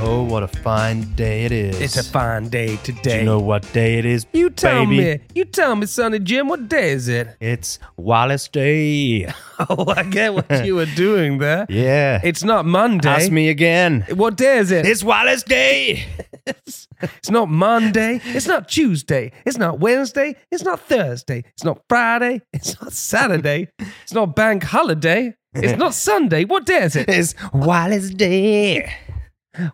[0.00, 1.80] Oh, what a fine day it is.
[1.80, 3.00] It's a fine day today.
[3.02, 4.26] Do you know what day it is?
[4.32, 4.96] You tell baby?
[4.96, 5.20] me.
[5.34, 7.36] You tell me, Sonny Jim, what day is it?
[7.40, 9.32] It's Wallis Day.
[9.70, 11.66] Oh, I get what you were doing there.
[11.68, 12.20] Yeah.
[12.22, 13.08] It's not Monday.
[13.08, 14.06] Ask me again.
[14.14, 14.86] What day is it?
[14.86, 16.06] It's Wallis Day.
[16.46, 18.20] It's not Monday.
[18.24, 19.32] It's not Tuesday.
[19.44, 20.36] It's not Wednesday.
[20.52, 21.42] It's not Thursday.
[21.54, 22.40] It's not Friday.
[22.52, 23.68] It's not Saturday.
[24.02, 25.34] It's not bank holiday.
[25.54, 26.44] It's not Sunday.
[26.44, 27.08] What day is it?
[27.08, 28.92] It's Wallis Day.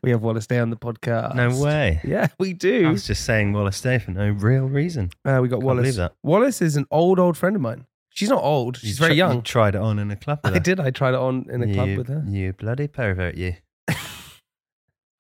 [0.02, 1.34] We have Wallis Day on the podcast.
[1.34, 2.00] No way.
[2.04, 2.86] Yeah, we do.
[2.88, 5.10] I was just saying Wallis Day for no real reason.
[5.24, 5.80] Uh, we got Can't Wallis.
[5.82, 6.12] believe that.
[6.22, 7.86] Wallis is an old, old friend of mine.
[8.10, 8.76] She's not old.
[8.76, 9.36] She's very tr- young.
[9.36, 10.60] You tried it on in a club with I her.
[10.60, 10.78] did.
[10.80, 12.24] I tried it on in a club You- with her.
[12.28, 13.54] You bloody pervert, you.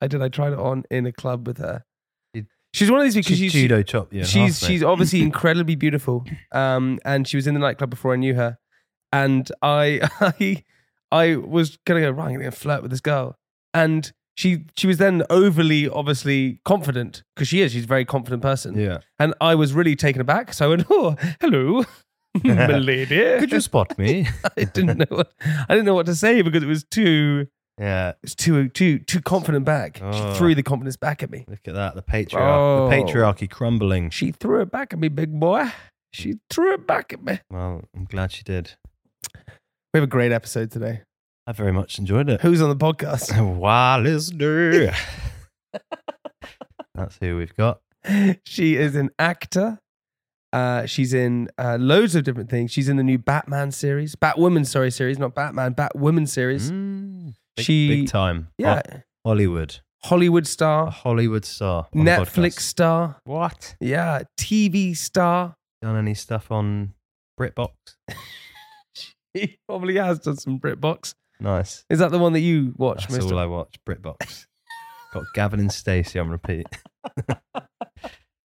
[0.00, 0.22] I did.
[0.22, 1.84] I tried it on in a club with her.
[2.32, 5.74] You- She's one of these because She she's judo chop in she's she's obviously incredibly
[5.76, 6.24] beautiful.
[6.52, 8.58] Um, and she was in the nightclub before I knew her,
[9.12, 10.62] and I I
[11.10, 12.28] I was gonna go right.
[12.30, 13.36] I'm gonna flirt with this girl,
[13.72, 17.72] and she she was then overly obviously confident because she is.
[17.72, 18.78] She's a very confident person.
[18.78, 18.98] Yeah.
[19.18, 20.52] And I was really taken aback.
[20.52, 21.84] So I went, oh, hello,
[22.44, 23.16] my lady.
[23.38, 24.26] Could you spot me?
[24.56, 25.32] I didn't know what
[25.68, 27.46] I didn't know what to say because it was too
[27.78, 28.12] yeah.
[28.22, 30.00] it's too too too confident back.
[30.02, 30.12] Oh.
[30.12, 31.44] She threw the confidence back at me.
[31.48, 31.94] Look at that.
[31.94, 32.44] The patriarch.
[32.44, 32.88] Oh.
[32.88, 34.10] The patriarchy crumbling.
[34.10, 35.70] She threw it back at me, big boy.
[36.12, 37.40] She threw it back at me.
[37.50, 38.72] Well, I'm glad she did.
[39.92, 41.02] We have a great episode today.
[41.46, 42.40] I very much enjoyed it.
[42.40, 43.30] Who's on the podcast?
[43.58, 44.94] Wallis Day.
[46.94, 47.80] That's who we've got.
[48.44, 49.78] she is an actor.
[50.52, 52.70] Uh, she's in uh, loads of different things.
[52.70, 56.70] She's in the new Batman series, Batwoman, sorry, series, not Batman, Batwoman series.
[56.70, 58.48] Mm, big, She- big time.
[58.58, 59.80] Yeah, Ho- Hollywood.
[60.04, 61.88] Hollywood A star, Hollywood star.
[61.94, 62.60] on the Netflix podcast.
[62.60, 63.74] star, What?
[63.80, 65.54] yeah, TV star.
[65.82, 66.94] Done any stuff on
[67.38, 67.70] BritBox?
[69.36, 71.12] He probably has done some BritBox.
[71.44, 71.84] Nice.
[71.90, 73.06] Is that the one that you watch?
[73.08, 73.38] That's most all?
[73.38, 73.76] I watch.
[73.86, 74.46] BritBox.
[75.12, 76.66] got Gavin and Stacey on repeat.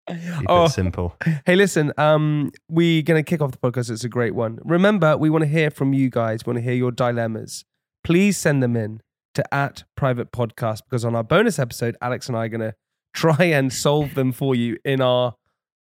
[0.09, 0.67] Keep Oh.
[0.67, 1.17] it simple.
[1.47, 3.91] Hey, listen, um, we're going to kick off the podcast.
[3.91, 4.59] It's a great one.
[4.63, 6.45] Remember, we want to hear from you guys.
[6.45, 7.65] We want to hear your dilemmas.
[8.03, 9.01] Please send them in
[9.35, 12.75] to at private podcast because on our bonus episode, Alex and I are going to
[13.15, 15.35] try and solve them for you in our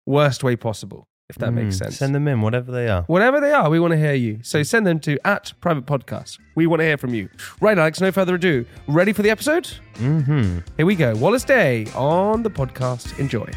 [0.06, 1.98] worst way possible, if that makes Mm, sense.
[1.98, 3.04] Send them in, whatever they are.
[3.04, 4.40] Whatever they are, we want to hear you.
[4.44, 6.38] So send them to at private podcast.
[6.56, 7.30] We want to hear from you.
[7.62, 8.66] Right, Alex, no further ado.
[8.88, 9.70] Ready for the episode?
[9.96, 10.60] Mm-hmm.
[10.78, 11.16] Here we go.
[11.16, 13.18] Wallis Day on the podcast.
[13.20, 13.50] Enjoy.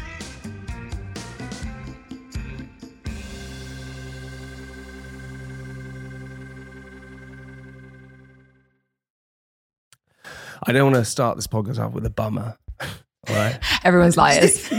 [10.63, 12.57] I don't want to start this podcast off with a bummer.
[12.81, 13.59] All right.
[13.83, 14.69] Everyone's liars.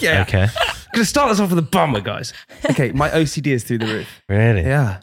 [0.00, 0.22] yeah.
[0.22, 0.48] Okay.
[0.96, 2.32] I'm going to start this off with a bummer, guys.
[2.70, 2.90] Okay.
[2.92, 4.22] My OCD is through the roof.
[4.30, 4.62] Really?
[4.62, 5.00] Yeah.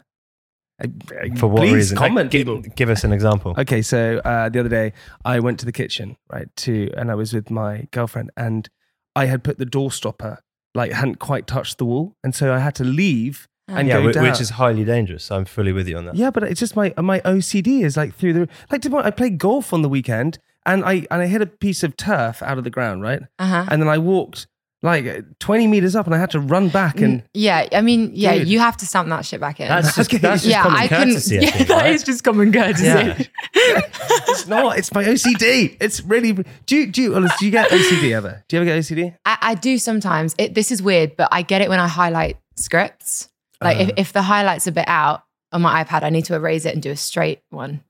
[0.82, 0.90] I-
[1.22, 1.96] I- For what please reason?
[1.96, 2.60] Comment, Like, people.
[2.62, 3.54] gi- give us an example.
[3.56, 4.92] Okay, so uh, the other day
[5.24, 8.68] I went to the kitchen, right, to and I was with my girlfriend, and
[9.14, 10.40] I had put the door stopper
[10.74, 14.06] like hadn't quite touched the wall, and so I had to leave and yeah, go
[14.06, 14.24] whi- down.
[14.24, 15.30] which is highly dangerous.
[15.30, 16.16] I'm fully with you on that.
[16.16, 18.80] yeah, but it's just my my OCD is like through the like.
[18.80, 21.96] did I played golf on the weekend, and I and I hit a piece of
[21.96, 23.64] turf out of the ground, right, Uh huh.
[23.70, 24.48] and then I walked
[24.84, 27.22] like uh, 20 meters up, and I had to run back and.
[27.34, 28.48] Yeah, I mean, yeah, Dude.
[28.48, 29.66] you have to stamp that shit back in.
[29.66, 30.18] That's just, Okay.
[30.18, 31.08] that's just yeah, common I couldn't.
[31.14, 31.38] courtesy.
[31.38, 31.94] I Yeah, think, that right?
[31.94, 32.84] is just common courtesy.
[32.84, 33.18] Yeah.
[33.54, 34.78] it's not.
[34.78, 35.76] It's my OCD.
[35.80, 36.32] It's really.
[36.32, 38.44] Do you do you, do you get OCD ever?
[38.48, 39.16] Do you ever get OCD?
[39.24, 40.34] I, I do sometimes.
[40.38, 43.28] It, this is weird, but I get it when I highlight scripts.
[43.62, 46.66] Like if, if the highlight's a bit out on my iPad, I need to erase
[46.66, 47.82] it and do a straight one.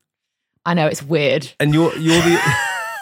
[0.65, 1.51] I know it's weird.
[1.59, 2.39] And you're you're the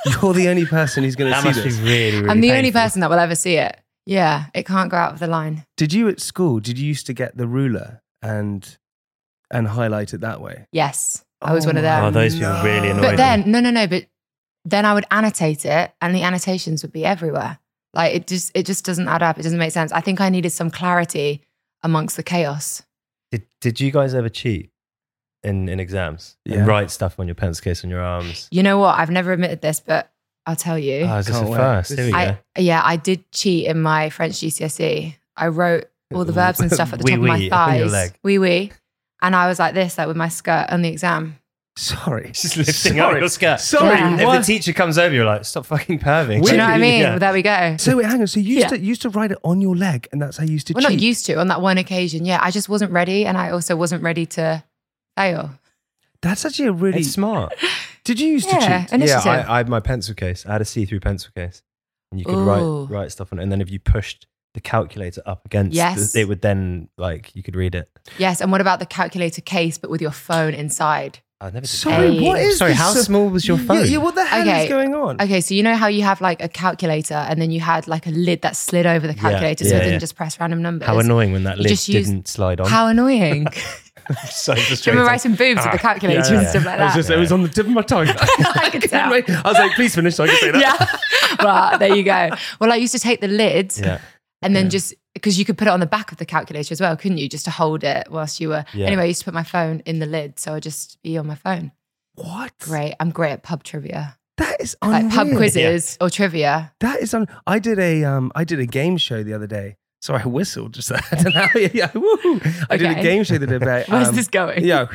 [0.22, 1.78] you're the only person who's going to That see must this.
[1.78, 3.80] be really, really I'm the only person that will ever see it.
[4.06, 5.66] Yeah, it can't go out of the line.
[5.78, 6.60] Did you at school?
[6.60, 8.78] Did you used to get the ruler and
[9.52, 10.68] and highlight it that way?
[10.72, 12.04] Yes, I was Oh one of my them.
[12.06, 13.18] Oh, those people really annoy but me.
[13.18, 13.88] then, no, no, no.
[13.88, 14.08] But
[14.66, 17.60] then I would annotate it, and the annotations would be everywhere.
[17.94, 19.38] Like it just, it just doesn't add up.
[19.38, 19.92] It doesn't make sense.
[19.92, 21.42] I think I needed some clarity
[21.84, 22.82] amongst the chaos.
[23.32, 24.72] Did, did you guys ever cheat
[25.44, 26.58] in, in exams Yeah.
[26.60, 28.48] and write stuff on your pencil case on your arms?
[28.52, 28.98] You know what?
[28.98, 30.12] I've never admitted this, but
[30.46, 31.06] I'll tell you.
[31.06, 31.58] Oh, is this Can't a wait.
[31.58, 31.94] first?
[31.96, 32.18] Here we go.
[32.18, 35.16] I yeah, I did cheat in my French GCSE.
[35.38, 37.76] I wrote all the verbs and stuff at the Wee top of my wee on
[37.78, 37.92] your thighs.
[37.92, 38.14] leg.
[38.24, 38.72] Wee wee.
[39.22, 41.38] And I was like this, like with my skirt on the exam.
[41.76, 43.20] Sorry, Just lifting up Sorry.
[43.22, 43.60] your skirt.
[43.60, 44.18] Sorry, Yeah.
[44.20, 44.38] If what?
[44.40, 46.44] the teacher comes over, you're like, stop fucking perving.
[46.44, 47.02] Do you know what I mean?
[47.02, 47.10] Yeah.
[47.12, 47.78] Well, there we go.
[47.80, 48.28] So wait, hang on.
[48.28, 48.68] So you used Yeah.
[48.70, 50.74] to you used to write it on your leg, and that's how you used to
[50.74, 50.84] cheat.
[50.84, 51.00] Well, cheat.
[51.00, 52.26] not used to on that one occasion.
[52.26, 54.64] Yeah, I just wasn't ready, and I also wasn't ready to
[55.18, 55.52] fail.
[56.22, 57.00] That's actually a really.
[57.00, 57.54] It's smart.
[58.06, 58.94] Did you used to Yeah, cheat?
[58.94, 59.26] initiative.
[59.26, 60.46] Yeah, I, I had my pencil case.
[60.46, 61.62] I had a see-through pencil case,
[62.12, 62.44] and you could Ooh.
[62.44, 63.44] write write stuff on it.
[63.44, 66.14] And then if you pushed the calculator up against, Yes.
[66.14, 67.90] the, it would then like you could read it.
[68.18, 71.20] Yes, and what about the calculator case, but with your phone inside?
[71.42, 72.22] I never did Sorry, Hey.
[72.26, 72.80] what is Sorry, this?
[72.80, 73.86] how small was your phone?
[73.90, 74.64] Yeah, what the hell Okay.
[74.64, 75.20] is going on?
[75.22, 78.06] Okay, so you know how you have like a calculator, and then you had like
[78.08, 80.00] a lid that slid over the Yeah, calculator, so yeah, it didn't yeah.
[80.00, 80.88] just press random numbers.
[80.88, 82.68] How annoying when that You lid just use- didn't slide on.
[82.70, 83.48] How annoying!
[84.30, 84.92] so Do you frustrating.
[84.94, 86.50] remember writing boobs with the calculator yeah, and yeah.
[86.50, 86.96] stuff like It was that?
[86.98, 88.08] just it was on the tip of my tongue.
[88.10, 89.14] I could tell.
[89.14, 90.62] I was like, please finish so I can say that.
[90.62, 91.44] yeah.
[91.44, 92.30] well, there you go.
[92.60, 94.00] Well, I used to take the lid Yeah.
[94.42, 96.82] and then just because you could put it on the back of the calculator as
[96.82, 97.30] well, couldn't you?
[97.30, 98.66] Just to hold it whilst you were.
[98.74, 101.28] Anyway, I used to put my phone in the lid, so I'd just be on
[101.28, 101.72] my phone.
[102.16, 102.58] What?
[102.60, 102.96] Great.
[103.00, 106.74] I'm great at pub trivia, That is like pub quizzes or trivia.
[106.80, 109.78] That is un- I did a um I did a game show the other day.
[110.04, 111.34] Sorry, I whistled just I don't.
[111.56, 112.42] Yeah, yeah, woo.
[112.70, 113.86] I did a game show the other day.
[113.88, 114.66] Where's um, this going?
[114.66, 114.88] Yeah.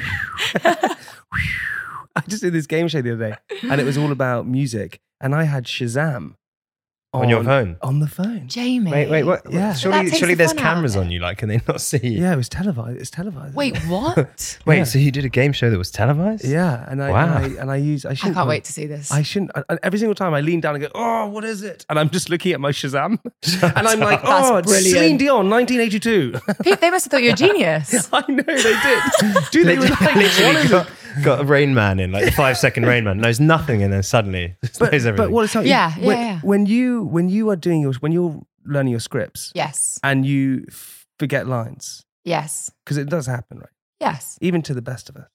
[0.62, 3.37] I just did this game show the other day,
[3.70, 5.00] and it was all about music.
[5.19, 6.34] And I had Shazam
[7.14, 7.78] On your phone?
[7.81, 8.49] On the phone.
[8.49, 8.90] Jamie.
[8.90, 9.40] Wait, wait, what?
[9.50, 9.72] Yeah.
[9.72, 11.20] Surely, surely the there's fun out of cameras on you.
[11.20, 12.20] Like, can they not see you?
[12.20, 13.00] Yeah, it was televised.
[13.00, 13.55] It's televised.
[13.55, 14.58] Wait, what?
[14.66, 14.84] Wait, Yeah.
[14.84, 16.44] so you did a game show that was televised?
[16.44, 17.22] Yeah, and I, Wow.
[17.25, 19.10] and I and I use I I can't probably- wait to see this.
[19.10, 19.52] I shouldn't.
[19.70, 22.10] and every single time I lean down and go, "Oh, what is it?" And I'm
[22.10, 23.19] just looking at my Shazam,
[23.62, 24.94] and I'm like, That's "Oh, it's brilliant.
[24.94, 26.32] Celine Dion, 1982."
[26.62, 28.10] Pete, they must have thought you were a genius.
[28.12, 29.50] I know they did.
[29.50, 30.87] Do they were like, what Literally is it?
[31.22, 34.02] Got a Rain Man in, like the five second Rain Man, knows nothing, and then
[34.02, 35.16] suddenly But, knows everything.
[35.16, 36.40] but what it's like, Yeah, yeah, when, yeah.
[36.40, 39.99] when you when you are doing your when you're learning your scripts yes.
[40.02, 40.64] and you
[41.19, 42.70] forget lines Yes.
[42.84, 43.69] because it does happen, right?
[44.00, 44.38] Yes.
[44.40, 45.28] Even to the best of us.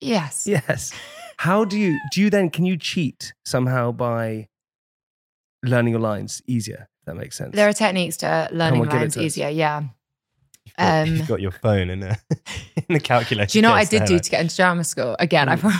[0.00, 0.46] Yes.
[0.46, 0.92] Yes.
[1.38, 4.48] How do you do you then can you cheat somehow by
[5.64, 6.88] learning your lines easier?
[7.02, 7.54] If that makes sense.
[7.54, 9.26] There are techniques to learning on, give it lines to us.
[9.26, 9.48] easier.
[9.48, 9.82] Yeah.
[10.78, 12.16] You've, got, um, you've got your phone in a
[12.88, 13.50] in the calculator.
[13.52, 15.16] Do you know what I did do like- to get into drama school?
[15.18, 15.60] Again, I Mm.
[15.60, 15.70] pro-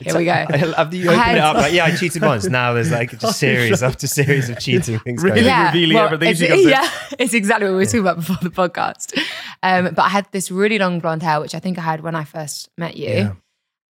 [0.00, 0.32] here we go.
[0.32, 2.46] I love you I open it up like, yeah, I cheated once.
[2.46, 5.48] Now there's like just series after series of cheating things going Really?
[5.50, 5.66] on.
[5.66, 6.68] revealing everything it's, she goes in.
[6.68, 9.18] yeah, it's exactly what we were talking about before the podcast.
[9.62, 12.14] Um, but I had this really long blonde hair, which I think I had when
[12.14, 13.32] I first met you, Yeah.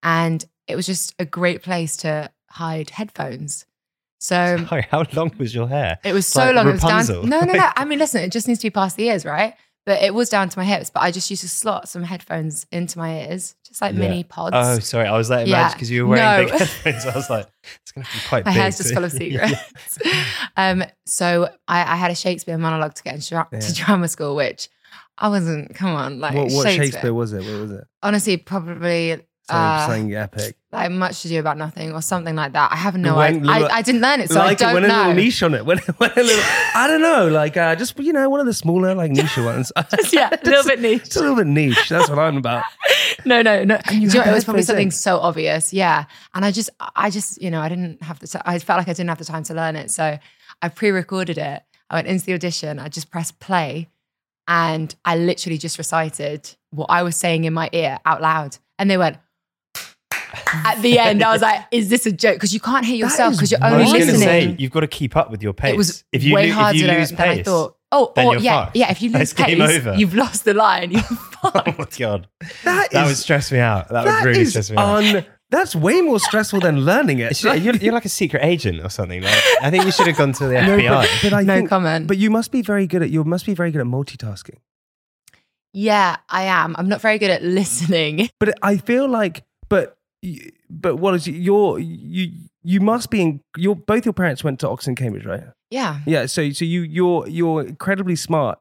[0.03, 3.65] and it was just a great place to hide headphones.
[4.21, 5.99] So Sorry, how long was your hair?
[6.05, 6.69] it was so Like long.
[6.69, 7.21] It was Rapunzel.
[7.23, 7.29] down.
[7.29, 7.69] No, no, no.
[7.75, 9.53] I mean, listen, it just needs to be past the ears, right?
[9.85, 10.89] But it was down to my hips.
[10.89, 13.99] But I just used to slot some headphones into my ears, just like Yeah.
[13.99, 14.55] mini pods.
[14.55, 15.07] Oh, sorry.
[15.07, 16.51] I was like, imagine because you were wearing No.
[16.53, 17.05] big headphones.
[17.05, 17.47] I was like,
[17.81, 18.61] it's going to be quite my big.
[18.61, 19.47] hair's just full of Yeah.
[19.47, 19.99] secrets.
[20.55, 23.59] um, so I, I had a Shakespeare monologue to get into Yeah.
[23.59, 24.69] to drama school, which
[25.17, 25.75] I wasn't.
[25.75, 26.85] Come on, like what, what Shakespeare.
[26.85, 27.13] Shakespeare.
[27.13, 27.43] was it?
[27.43, 27.83] What was it?
[28.01, 30.55] Honestly, probably Something, uh, something epic.
[30.71, 32.71] like much to do about nothing or something like that.
[32.71, 33.41] I have no idea.
[33.41, 34.97] little- I, I didn't learn it, so like I it don't went a know.
[34.99, 35.65] little niche on it.
[35.65, 36.43] Went, went a little,
[36.75, 39.71] I don't know, like uh, just you know, one of the smaller like niche ones.
[40.13, 41.03] yeah, a little bit niche.
[41.03, 41.89] Just a little bit niche.
[41.89, 42.63] That's what I'm about.
[43.25, 43.79] no, no, no.
[43.91, 44.91] you you know, it was probably something in?
[44.91, 45.73] so obvious.
[45.73, 46.05] Yeah.
[46.33, 48.87] And I just, I just, you know, I didn't have the, t- I felt like
[48.87, 49.91] I didn't have the time to learn it.
[49.91, 50.17] So
[50.61, 51.63] I pre recorded it.
[51.89, 52.79] I went into the audition.
[52.79, 53.89] I just pressed play
[54.47, 58.57] and I literally just recited what I was saying in my ear out loud.
[58.79, 59.17] And they went,
[60.53, 62.35] at the end, I was like, is this a joke?
[62.35, 64.27] Because you can't hear yourself because you're I only was going to listening.
[64.27, 65.73] say, you've got to keep up with your pace.
[65.73, 67.77] it was if you way lo- harder if you than, lose than pace, I thought.
[67.91, 68.75] Oh, then or you're yeah, fucked.
[68.75, 68.91] yeah.
[68.91, 69.93] If you lose It's game pace, over.
[69.95, 70.91] you've lost the line.
[70.91, 71.01] You're
[71.43, 71.77] Oh fucked.
[71.77, 72.27] my god,
[72.63, 73.89] That that is- would stress me out.
[73.89, 75.03] That, would really is stress me out.
[75.15, 75.25] un.
[75.51, 77.31] That's way more stressful than learning it.
[77.45, 79.21] It's- you're, you're like a secret agent or something.
[79.21, 80.89] Like, I think you should have gone to the No, FBI.
[80.89, 82.07] but, but I No think, comment.
[82.07, 84.57] But you must be very good at you must be very good at multitasking.
[85.73, 86.75] Yeah, I am.
[86.77, 88.29] I'm not very good at listening.
[88.39, 89.93] But I feel like, but y-
[90.69, 92.31] but what is your you
[92.63, 95.43] you must be in your both your parents went to Oxford and Cambridge, right?
[95.69, 95.99] Yeah.
[96.05, 96.25] Yeah.
[96.27, 98.59] So so you you're you're incredibly smart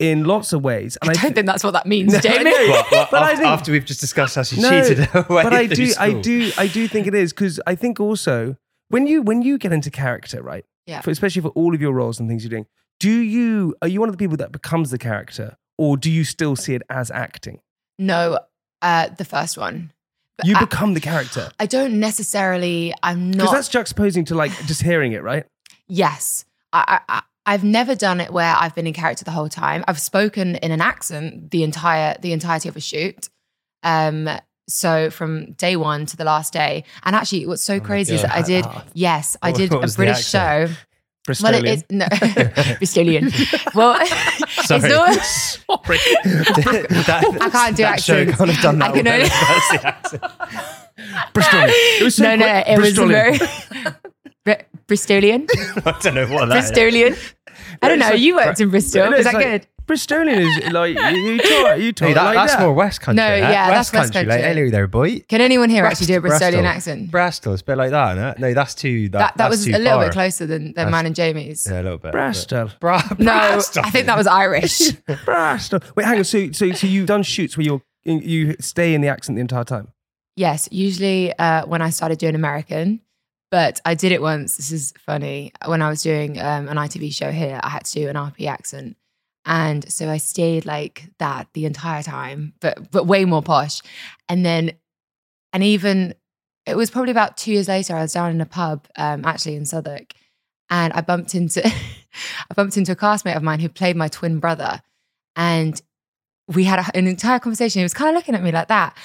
[0.00, 2.18] in lots of ways, and I I, don't thi- think that's what that means, No,
[2.18, 2.44] Jamie.
[2.44, 2.66] know.
[2.68, 5.22] What, what, But I after, think- after we've just discussed how she No, cheated her
[5.28, 8.00] way but I through do I do I do think it is because I think
[8.00, 8.56] also
[8.88, 10.64] when you when you get into character, right?
[10.86, 11.00] Yeah.
[11.00, 12.66] For, especially for all of your roles and things you're doing,
[13.00, 16.24] do you are you one of the people that becomes the character, or do you
[16.24, 17.60] still see it as acting?
[17.98, 18.38] No,
[18.82, 19.92] uh, the first one.
[20.38, 22.92] But You I, become the character I don't necessarily.
[23.02, 23.36] I'm not.
[23.36, 23.54] because not.
[23.54, 25.44] that's juxtaposing to like just hearing it, right?
[25.88, 26.44] Yes.
[26.72, 29.84] I, I, I- I've never done it where I've been in character the whole time.
[29.86, 33.28] I've spoken in an accent the entire the entirety of a shoot.
[33.82, 34.30] Um,
[34.66, 36.84] so from day one to the last day.
[37.02, 38.64] And actually, what's so Oh my crazy is that I did.
[38.94, 40.68] Yes, I did a British show.
[41.28, 41.54] Accent?
[41.54, 41.64] Well, Bristolian.
[41.64, 42.06] it is no
[42.80, 43.74] Bristolian.
[43.74, 44.88] well, it's Sorry.
[44.88, 45.14] not.
[45.24, 45.98] Sorry.
[47.04, 48.36] That- I can't do that show accents.
[48.38, 49.28] can't have done that I can only-.
[51.34, 51.70] Bristolian.
[52.00, 53.38] It was so no, no, it was Bristolian.
[53.38, 53.38] very
[54.44, 55.48] Bri- Bristolian.
[55.86, 56.70] I don't know what that is.
[56.70, 57.34] Bristolian.
[57.82, 58.12] I don't know.
[58.12, 59.12] You worked in Bristol.
[59.14, 59.66] Is that like- good?
[59.86, 62.60] Bristolian is like you, you talk, you talk Hey, that, like that's that.
[62.62, 63.22] more West Country.
[63.22, 63.50] No, that.
[63.50, 64.28] yeah, that's West Country.
[64.30, 64.60] Like, Country.
[64.60, 65.20] hello there, boy.
[65.28, 66.66] Can anyone here actually do a Bristolian Bristol.
[66.66, 67.10] accent?
[67.10, 68.34] Bristol, it's a bit like that, no?
[68.48, 69.08] No, that's too.
[69.10, 70.04] That, That, that that's was too a little far.
[70.06, 71.66] bit closer than, than That's- mine and Jamie's.
[71.70, 72.12] Yeah, a little bit.
[72.12, 72.70] Bristol.
[72.80, 73.82] Bra- No, Bristol.
[73.84, 74.92] I think that was Irish.
[75.24, 75.80] Bristol.
[75.96, 76.24] Wait, hang on.
[76.24, 79.64] So, so, so you've done shoots where you you stay in the accent the entire
[79.64, 79.88] time.
[80.36, 83.00] yes, usually uh, when I started doing American,
[83.50, 84.56] but I did it once.
[84.58, 85.52] This is funny.
[85.66, 88.46] When I was doing um, an ITV show here, I had to do an RP
[88.46, 88.96] accent.
[89.46, 93.82] And so I stayed like that the entire time, but but way more posh.
[94.28, 94.72] And then,
[95.52, 96.14] and even
[96.66, 97.94] it was probably about two years later.
[97.94, 100.14] I was down in a pub, um, actually in Southwark,
[100.70, 101.66] and I bumped into
[102.50, 104.80] I bumped into a classmate of mine who played my twin brother,
[105.36, 105.80] and
[106.48, 107.80] we had a, an entire conversation.
[107.80, 108.96] He was kind of looking at me like that,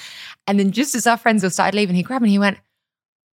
[0.48, 2.29] and then just as our friends all started leaving, he grabbed me.
[2.29, 2.60] and He went,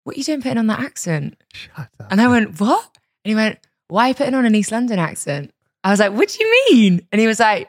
[0.05, 2.09] "What are you doing putting on that accent?" Shut up.
[2.11, 3.59] And I went, "What?" And he went,
[3.89, 5.53] "Why are you putting on an East London accent?"
[5.85, 7.69] I was like, "What do you mean?" And he was like,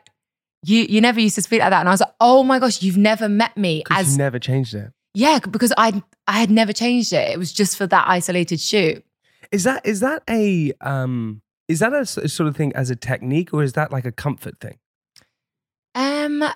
[0.64, 2.82] "You you never used to speak like that." And I was like, "Oh my gosh,
[2.82, 4.92] you've never met me Because as you never changed it.
[5.14, 7.30] yeah, because I I had never changed it.
[7.30, 9.04] It was just for that isolated shoot.
[9.52, 13.54] Is that is that a um is that a sort of thing as a technique
[13.54, 14.78] or is that like a comfort thing?
[15.94, 16.54] Um, I,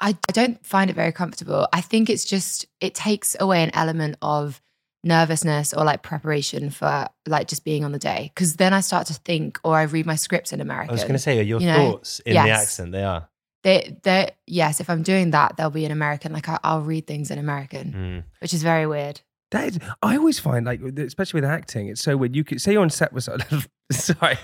[0.00, 1.68] I don't find it very comfortable.
[1.72, 4.60] I think it's just it takes away an element of
[5.04, 8.30] nervousness or like preparation for like just being on the day.
[8.34, 10.90] Because then I start to think, or I read my scripts in American.
[10.90, 11.92] I was going to say, are your you know?
[11.92, 12.62] thoughts in the Yes.
[12.62, 12.92] accent?
[12.92, 13.28] They are.
[13.64, 16.32] they they yes, if I'm doing that, they'll be in American.
[16.32, 18.24] Like I, I'll read things in American, Mm.
[18.40, 19.20] which is very weird.
[19.50, 22.34] That is, I always find like, especially with acting, it's so weird.
[22.34, 23.28] You could say you're on set with.
[24.04, 24.38] Sorry,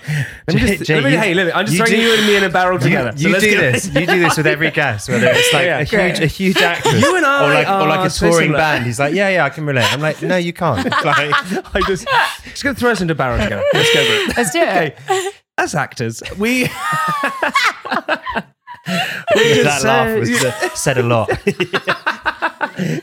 [0.47, 0.83] let me just.
[0.85, 2.35] Jay, let me, you- hey, let me, I'm just you throwing do- you and me
[2.37, 3.11] in a barrel You, together.
[3.15, 3.85] So you let's do get- this.
[3.87, 5.79] You do this with every guest, whether it's like Yeah.
[5.79, 8.57] a huge, a huge actress, You and I or like, or like a touring similar.
[8.57, 8.85] band.
[8.85, 9.91] He's like, yeah, yeah, I can relate.
[9.93, 10.83] I'm like, no, you can't.
[11.05, 11.33] Like,
[11.75, 12.07] I just
[12.45, 13.63] just gonna throw us into a barrel together.
[13.73, 14.37] Let's go for it.
[14.37, 14.97] Let's do it.
[15.09, 15.29] Okay.
[15.57, 16.69] As actors, we.
[19.35, 21.29] we that laugh was uh, said a lot.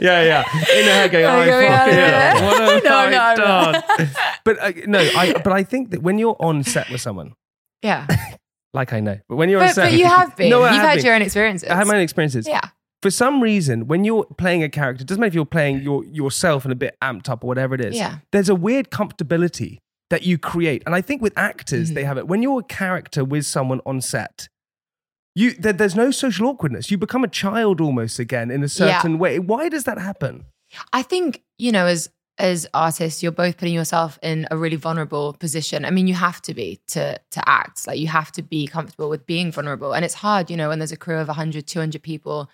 [0.00, 0.44] yeah, yeah.
[0.74, 2.34] In the head going, oh, Okay, fuck yeah, yeah.
[2.38, 2.44] yeah.
[2.46, 3.72] What have No, I no, no.
[4.02, 4.10] done?
[4.44, 5.32] But uh, no, I.
[5.42, 7.34] But I think that when you're on set with someone,
[7.82, 8.06] Yeah,
[8.72, 10.50] like I know, but when you're on set, but you have been.
[10.50, 11.04] No, You've had been.
[11.04, 11.68] your own experiences.
[11.68, 12.46] I have my own experiences.
[12.48, 12.60] Yeah,
[13.02, 16.04] For some reason, when you're playing a character, it doesn't matter if you're playing your
[16.04, 17.96] yourself and a bit amped up or whatever it is.
[17.96, 18.18] Yeah.
[18.32, 19.78] There's a weird comfortability
[20.10, 21.94] that you create, and I think with actors Mhm.
[21.94, 22.28] they have it.
[22.28, 24.48] When you're a character with someone on set,
[25.36, 26.90] you there, there's no social awkwardness.
[26.90, 29.00] You become a child almost again in a Yeah.
[29.00, 29.38] certain way.
[29.38, 30.46] Why does that happen?
[30.92, 35.32] I think you know as as artists, you're both putting yourself in a really vulnerable
[35.34, 35.86] position.
[35.86, 37.86] I mean, you have to be to to act.
[37.86, 39.92] Like you have to be comfortable with being vulnerable.
[39.94, 42.50] And it's hard, you know, when there's a crew of 100, 200 people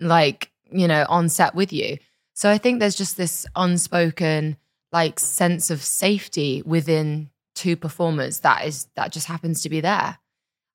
[0.00, 1.98] like, you know, on set with you.
[2.34, 4.56] So I think there's just this unspoken
[4.92, 10.18] like sense of safety within two performers that is that just happens to be there.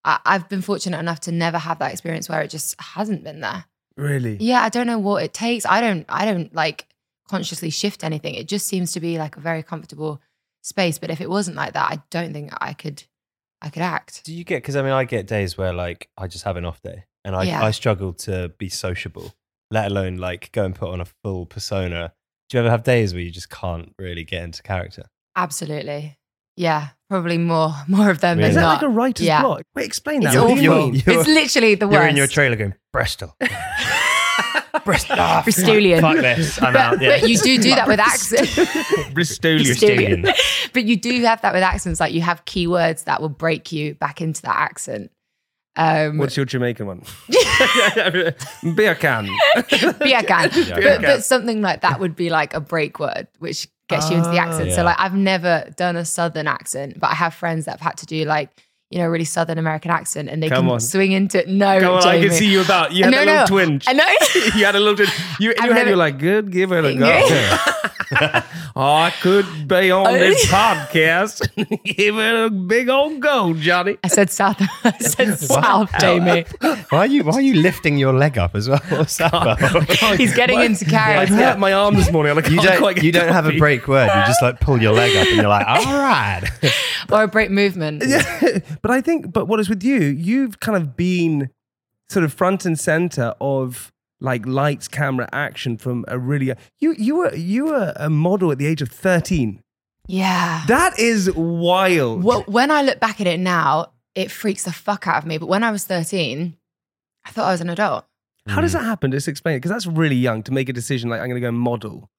[0.03, 3.41] I, I've been fortunate enough to never have that experience where it just hasn't been
[3.41, 3.65] there.
[3.98, 4.38] Really?
[4.39, 5.65] Yeah, I don't know what it takes.
[5.65, 6.88] I don't I don't like
[7.27, 8.36] consciously shift anything.
[8.36, 10.22] It just seems to be like a very comfortable
[10.62, 10.98] space.
[10.98, 13.03] But if it wasn't like that, I don't think I could
[13.62, 14.24] I could act.
[14.25, 14.58] Do you get?
[14.58, 17.36] Because I mean, I get days where like I just have an off day, and
[17.36, 17.63] I Yeah.
[17.63, 19.34] I struggle to be sociable,
[19.70, 22.13] let alone like go and put on a full persona.
[22.50, 25.03] Do you ever have days where you just can't really get into character?
[25.36, 26.17] Absolutely.
[26.58, 28.50] Yeah, probably more more of them Really?
[28.50, 28.74] Is that not.
[28.74, 29.41] like a writer's Yeah.
[29.41, 29.63] block?
[29.75, 30.34] Wait, explain that.
[30.34, 30.91] It's What do you awful.
[30.91, 31.03] mean?
[31.05, 32.00] You're- it's literally the worst.
[32.00, 33.36] You're in your trailer going Bristol.
[34.81, 36.01] Bristolian.
[36.01, 36.62] Fuck this.
[36.62, 37.01] I'm But, out.
[37.01, 37.20] Yeah.
[37.20, 38.48] but you do do that with accent.
[39.13, 39.62] Bristolian.
[39.65, 40.24] Bristolian.
[40.24, 40.72] Bristolian.
[40.74, 42.00] but you do have that with accents.
[42.00, 45.12] Like you have keywords that will break you back into that accent.
[45.75, 47.03] Um, What's your Jamaican one?
[48.75, 49.29] Beer can.
[50.00, 50.50] beer can.
[50.50, 51.01] Beer but, can.
[51.01, 54.39] but something like that would be like a break word, which gets you into the
[54.39, 54.69] ah, accent.
[54.69, 54.75] yeah.
[54.75, 57.98] So like I've never done a southern accent, but I have friends that have had
[57.98, 58.50] to do like
[58.89, 60.79] you know a really southern American accent, and they Come can on.
[60.79, 61.48] swing into it.
[61.48, 61.79] no.
[61.79, 62.27] Come on, I Jamie.
[62.27, 62.91] can see you about.
[62.91, 63.45] You had no, a little no.
[63.45, 63.86] twinge.
[63.88, 64.03] I know.
[64.57, 65.13] you had a little twinge.
[65.39, 67.07] You, I've your never- you're like, good, give it a go.
[68.12, 68.44] Yeah.
[68.75, 71.48] I could be on this podcast.
[71.84, 73.98] give it a big old go, Johnny.
[74.03, 74.58] I said south.
[74.84, 76.46] I said south, Jamie.
[76.89, 78.80] Why are you Why are you lifting your leg up as well?
[78.89, 80.18] What's that about?
[80.18, 81.36] He's getting into I've character.
[81.36, 82.38] hurt my arm this morning.
[82.38, 82.96] and I You can't quite don't.
[82.96, 84.08] get You don't have a break word.
[84.08, 86.44] You just like pull your leg up and you're like, all right.
[87.12, 88.03] or a break movement.
[88.06, 90.00] Yeah, but I think, but what is with you?
[90.01, 91.50] You've kind of been
[92.10, 93.91] sort of front and center of
[94.22, 98.51] like lights, camera, action from a really uh, you you were you were a model
[98.51, 99.62] at the age of thirteen.
[100.08, 100.63] Yeah.
[100.68, 102.24] That is wild.
[102.24, 105.38] Well, when I look back at it now, it freaks the fuck out of me.
[105.38, 106.58] But when I was 13,
[107.25, 108.06] I thought I was an adult.
[108.48, 108.80] How does hmm.
[108.80, 109.12] that happen?
[109.12, 111.48] Just explain it because that's really young to make a decision like I'm going to
[111.48, 112.10] go model.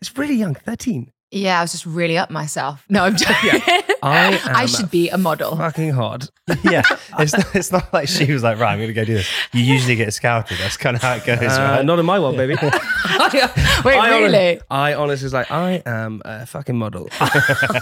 [0.00, 1.12] It's really young, thirteen.
[1.34, 2.84] Yeah, I was just really up myself.
[2.90, 3.60] No, I'm joking.
[4.02, 5.56] I I should be a model.
[5.56, 6.28] Fucking hard.
[6.64, 6.82] yeah,
[7.18, 9.28] it's not, it's not like she was like, right, I'm going to go do this.
[9.52, 10.58] You usually get scouted.
[10.58, 11.44] That's kind of how it goes, Uh,
[11.76, 11.84] right?
[11.84, 12.54] Not in my world, baby.
[12.60, 13.30] Wait, I
[13.84, 14.60] honest- really?
[14.70, 17.08] I honestly was like, I am a fucking model.
[17.20, 17.30] I'm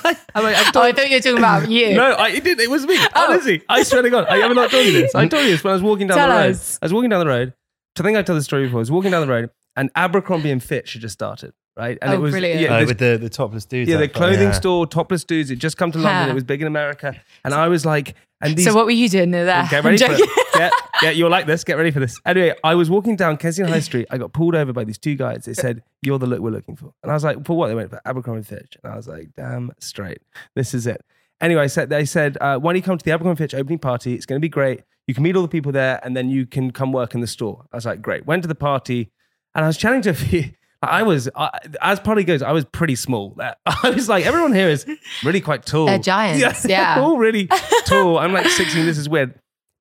[0.04, 1.94] like, I Oh, I thought you were talking about you.
[1.94, 2.60] No, I it did.
[2.60, 2.96] It was me.
[2.98, 3.08] Oh.
[3.30, 5.14] Honestly, I swear to God, I have not told you this.
[5.14, 6.50] I told you this when I was walking down Tell the road.
[6.50, 6.78] us.
[6.80, 7.52] I was walking down the road.
[7.98, 8.78] I think I told the story before.
[8.78, 11.98] I was walking down the road, and Abercrombie and Fitch had just started, right?
[12.02, 12.60] And Oh, it was brilliant.
[12.60, 13.88] yeah, Oh, this- with the, the topless dudes.
[13.90, 14.52] yeah, the that clothing yeah.
[14.52, 15.50] store, topless dudes.
[15.50, 16.24] It just come to London.
[16.24, 16.30] Huh.
[16.30, 18.64] It was big in America, and I was like, and these.
[18.64, 19.44] so what were you doing there?
[19.70, 20.24] Get ready for joking.
[20.28, 20.46] it.
[20.60, 21.64] Get, get, you'll like this.
[21.64, 22.20] Get ready for this.
[22.26, 24.06] Anyway, I was walking down Kensington High Street.
[24.10, 25.46] I got pulled over by these two guys.
[25.46, 26.92] They said, You're the look we're looking for.
[27.02, 27.68] And I was like, For what?
[27.68, 28.76] They went for Abercrombie and Fitch.
[28.84, 30.18] And I was like, Damn straight.
[30.54, 31.02] This is it.
[31.40, 33.54] Anyway, I said, they said, uh, Why don't you come to the Abercrombie and Fitch
[33.58, 34.12] opening party?
[34.14, 34.82] It's going to be great.
[35.06, 37.26] You can meet all the people there and then you can come work in the
[37.26, 37.64] store.
[37.72, 38.26] I was like, Great.
[38.26, 39.10] Went to the party
[39.54, 40.50] and I was chatting to a few.
[40.82, 43.36] I was, I, as party goes, I was pretty small.
[43.66, 44.86] I was like, everyone here is
[45.22, 45.86] really quite tall.
[45.86, 46.94] They're giants, yeah.
[46.94, 47.48] they're all really
[47.84, 48.18] tall.
[48.18, 48.86] I'm like 16.
[48.86, 49.34] This is weird.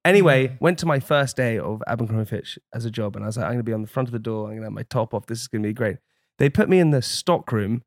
[0.03, 3.37] Anyway, went to my first day of Abercrombie Fitch as a job, and I was
[3.37, 4.45] like, I'm going to be on the front of the door.
[4.45, 5.25] I'm going to have my top off.
[5.27, 5.97] This is going to be great.
[6.37, 7.83] They put me in the stock room,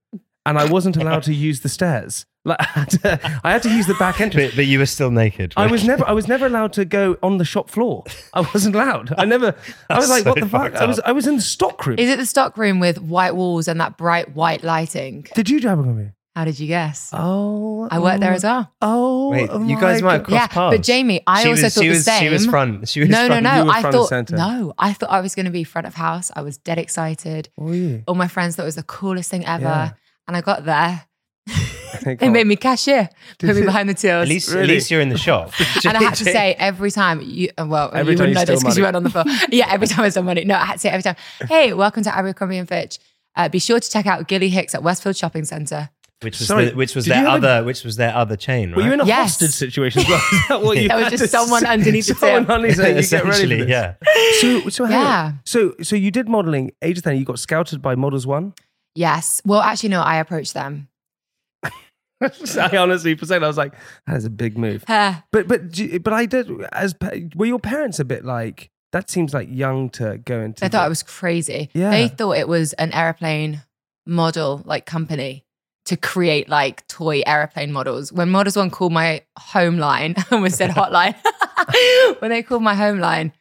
[0.47, 2.27] and I wasn't allowed to use the stairs.
[2.45, 4.51] Like, I had to, I had to use the back entrance.
[4.51, 5.55] But, but you were still naked.
[5.57, 8.05] I was never, I was never allowed to go on the shop floor.
[8.35, 9.15] I wasn't allowed.
[9.17, 9.55] I never.
[9.89, 10.73] I was like, so what the fuck?
[10.73, 10.99] fucked I was.
[11.01, 11.99] I was in the stock room.
[11.99, 15.27] Is it the stock room with white walls and that bright white lighting?
[15.35, 16.11] Did you do Abercrombie?
[16.35, 17.11] How did you guess?
[17.13, 18.73] Oh, I worked there as well.
[18.81, 20.13] Oh, Wait, you guys might God.
[20.13, 20.77] have crossed yeah, paths.
[20.79, 22.23] but Jamie, I She also was- thought she the was, same.
[22.23, 22.89] She was front.
[22.89, 23.43] She was no, no, front.
[23.45, 23.57] no.
[23.59, 24.37] You were I front thought center.
[24.37, 24.73] no.
[24.79, 26.33] I thought I was going to be front of house.
[26.35, 27.51] I was dead excited.
[27.59, 27.99] Oh, yeah.
[28.09, 29.91] All my friends thought it was the coolest thing ever, Yeah.
[30.29, 31.05] And I got there.
[31.49, 33.09] Come They made me cashier,
[33.39, 34.23] put me behind the tills.
[34.23, 35.53] At least, at least you're in the shop.
[35.87, 38.61] and I had to say every time you uh, well Every you wouldn't know this
[38.63, 39.27] because you weren't on the phone.
[39.51, 40.45] yeah, every time I stole money.
[40.45, 41.17] No, I had to say every time,
[41.49, 42.99] hey, welcome to Abercrombie and Fitch.
[43.37, 45.91] Uh, be sure to check out Gilly Hicks at Westfield Shopping Centre.
[46.23, 48.37] which was Sorry, the, which was their you have a- other which was their other
[48.37, 48.77] chain, right?
[48.79, 49.33] Were you in a Yes.
[49.41, 50.19] hostage situation as well?
[50.33, 51.69] Is that what you There was just someone say?
[51.69, 52.55] underneath the someone till.
[52.55, 53.69] underneath saying, you get ready for Essentially, this.
[53.69, 53.95] yeah.
[54.41, 54.89] So, so.
[54.89, 55.33] Yeah.
[55.45, 58.55] so, so you did modeling age then you got scouted by Models One?
[58.95, 59.41] Yes.
[59.45, 60.89] Well, actually, no, I approached them.
[61.65, 63.75] I honestly, for a second, I was like,
[64.07, 64.85] that is a big move.
[64.87, 66.95] But, but, but I did, as,
[67.35, 70.61] were your parents a bit like, that seems like young to go into.
[70.61, 71.71] they thought it was crazy.
[71.73, 71.91] Yeah.
[71.91, 73.63] They thought it was an airplane
[74.07, 75.45] model like company
[75.85, 78.13] to create like toy airplane models.
[78.13, 81.15] When Models One called my home line, I almost said hotline.
[82.21, 83.33] when they called my home line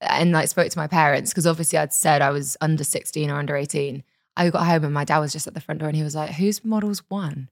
[0.00, 3.36] and like spoke to my parents, because obviously I'd said I was under 16 or
[3.36, 4.02] under 18.
[4.36, 6.14] I got home and my dad was just at the front door and he was
[6.14, 7.48] like, Who's Models One?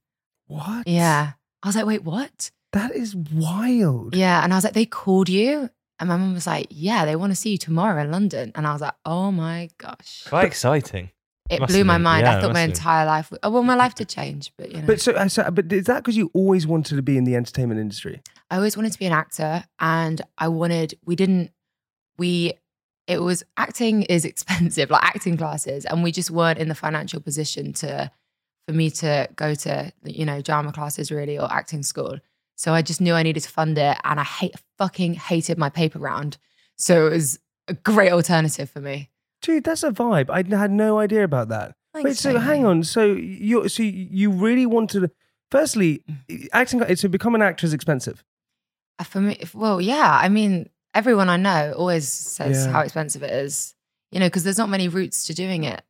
[0.47, 0.87] What?
[0.89, 1.33] Yeah.
[1.63, 2.51] I was like, Wait, what?
[2.73, 4.15] That is wild.
[4.15, 4.43] Yeah.
[4.43, 5.69] And I was like, They called you?
[5.99, 8.53] And my mum was like, Yeah, they want to see you tomorrow in London.
[8.55, 10.25] And I was like, Oh my gosh.
[10.27, 11.11] Quite exciting.
[11.51, 12.03] It blew my been.
[12.03, 12.27] mind.
[12.27, 13.03] Yeah, I thought my must have.
[13.03, 13.33] entire life.
[13.43, 15.97] Oh, well, my life did change, but you know, But so, so, but is that
[16.05, 18.21] because you always wanted to be in the entertainment industry?
[18.53, 20.95] I always wanted to be an actor, and I wanted.
[21.05, 21.51] We didn't.
[22.19, 22.53] We.
[23.07, 27.21] It was acting is expensive, like acting classes, and we just weren't in the financial
[27.21, 28.11] position to,
[28.67, 32.19] for me to go to you know drama classes really or acting school.
[32.57, 35.71] So I just knew I needed to fund it, and I hate fucking hated my
[35.71, 36.39] paper round.
[36.77, 39.11] So it was a great alternative for me.
[39.43, 40.29] Dude, that's a vibe.
[40.31, 41.75] I had no idea about that.
[41.95, 42.85] Wait, so hang on.
[42.85, 45.11] So you, so you really wanted.
[45.51, 46.05] Firstly,
[46.53, 46.81] acting.
[46.81, 48.23] To become an actor is expensive.
[48.99, 50.19] Uh, For me, well, yeah.
[50.21, 52.73] I mean, everyone I know always says Yeah.
[52.73, 53.75] how expensive it is.
[54.13, 55.83] you know, because there's not many routes to doing it.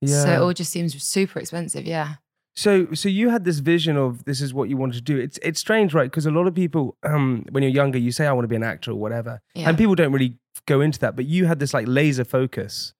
[0.00, 0.22] Yeah.
[0.22, 1.84] So it all just seems super expensive.
[1.84, 2.14] Yeah.
[2.54, 5.18] So, so you had this vision of this is what you wanted to do.
[5.18, 6.08] It's it's strange, right?
[6.08, 8.54] Because a lot of people, um, when you're younger, you say I want to be
[8.56, 9.68] an actor or whatever, Yeah.
[9.68, 11.16] and people don't really go into that.
[11.16, 12.94] But you had this like laser focus,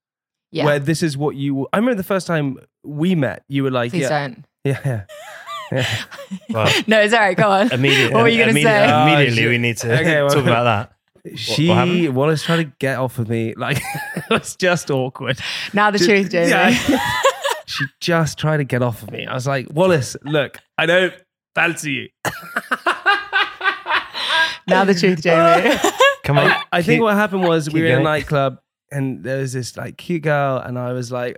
[0.50, 0.64] Yeah.
[0.64, 1.68] where this is what you.
[1.72, 4.44] I remember the first time we met, you were like, Please yeah, don't.
[4.64, 5.02] yeah, yeah.
[5.70, 5.86] yeah.
[6.50, 7.36] Well, No, it's all right.
[7.36, 7.70] Go on.
[7.72, 8.92] immediately, what were you going to say?
[8.92, 9.48] Oh, immediately shit.
[9.48, 10.92] we need to Okay, well- talk about that.
[11.34, 12.14] She what happened?
[12.14, 13.54] Wallis tried to get off of me.
[13.56, 13.78] Like
[14.16, 15.38] it was just awkward.
[15.72, 16.50] Now the Ju- truth, Jamie.
[16.50, 16.70] Yeah.
[17.66, 19.26] she just tried to get off of me.
[19.26, 21.14] I was like, Wallis, look, I don't
[21.54, 22.08] fancy you.
[24.68, 25.76] now the truth, Jamie.
[26.24, 26.50] Come on.
[26.50, 28.58] I, I think keep- what happened was we keep were in a nightclub
[28.92, 31.36] and there was this like cute girl, and I was like,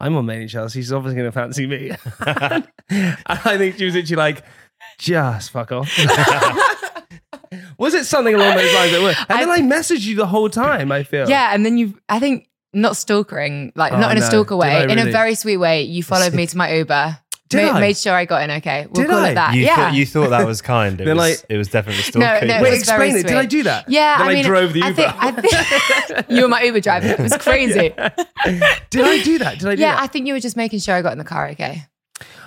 [0.00, 0.80] I'm on Made in Chelsea.
[0.80, 1.90] She's obviously going to fancy me.
[2.26, 2.66] and
[3.26, 4.42] I think she was literally like,
[4.98, 5.90] just fuck off.
[7.80, 8.92] Was it something along those lines?
[8.92, 10.92] That were, and then I messaged you the whole time.
[10.92, 11.28] I feel.
[11.28, 14.26] yeah, and then you, I think, not stalkering, like Oh, not in a no.
[14.28, 15.82] stalker way, I in a very sweet way.
[15.82, 17.18] You followed me to my Uber.
[17.48, 17.80] Did ma- I?
[17.80, 18.86] Made sure I got in okay.
[18.86, 19.30] We'll Did call I?
[19.30, 19.54] it that.
[19.54, 19.74] You, yeah.
[19.74, 21.00] thought, you thought that was kind.
[21.00, 22.46] It, Then, was, like- it was definitely No, stalking.
[22.48, 23.26] no, Wait, was very explain it.
[23.26, 23.88] Did I do that?
[23.88, 25.02] yeah, Then I I, mean, drove the I Uber.
[25.02, 25.30] think, I
[26.12, 27.08] think you were my Uber driver.
[27.08, 27.92] It was crazy.
[28.90, 29.58] Did I do that?
[29.58, 30.02] Did I do Yeah, that?
[30.02, 31.82] I think you were just making sure I got in the car okay.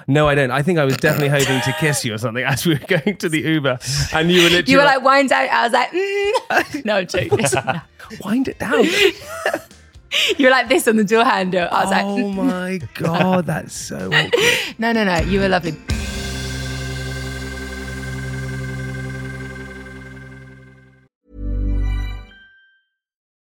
[0.08, 0.52] No, I don't.
[0.52, 3.18] I think I was definitely hoping to kiss you or something as we were going
[3.18, 3.80] to the Uber,
[4.14, 5.48] and you were literally You were like, wind down.
[5.50, 6.86] I was like, mm.
[6.86, 7.82] no, I'm joking.
[8.24, 8.84] wind it down.
[10.38, 11.68] you were like this on the door handle.
[11.72, 14.36] I was like, oh my god, that's so awkward.
[14.78, 15.18] no, no, no.
[15.20, 15.76] You were lovely.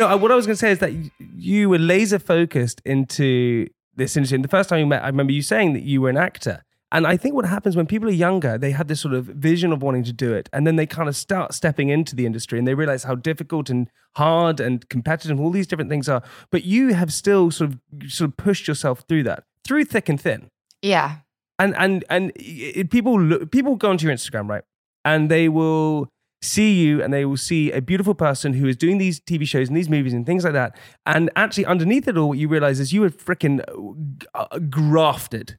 [0.00, 0.92] No, what I was going to say is that
[1.36, 4.36] you were laser focused into this industry.
[4.36, 6.64] And the first time you met, I remember you saying that you were an actor.
[6.90, 9.72] And I think what happens when people are younger, they have this sort of vision
[9.72, 10.48] of wanting to do it.
[10.52, 13.68] And then they kind of start stepping into the industry and they realize how difficult
[13.68, 16.22] and hard and competitive all these different things are.
[16.50, 17.80] But you have still sort of
[18.10, 20.48] sort of pushed yourself through that, through thick and thin.
[20.82, 21.18] Yeah.
[21.58, 24.62] And and and it, people look, people go onto your Instagram, right?
[25.04, 26.08] And they will
[26.44, 29.68] see you and they will see a beautiful person who is doing these TV shows
[29.68, 30.76] and these movies and things like that.
[31.06, 33.60] And actually, underneath it all, what you realize is you were freaking
[34.34, 35.58] uh, grafted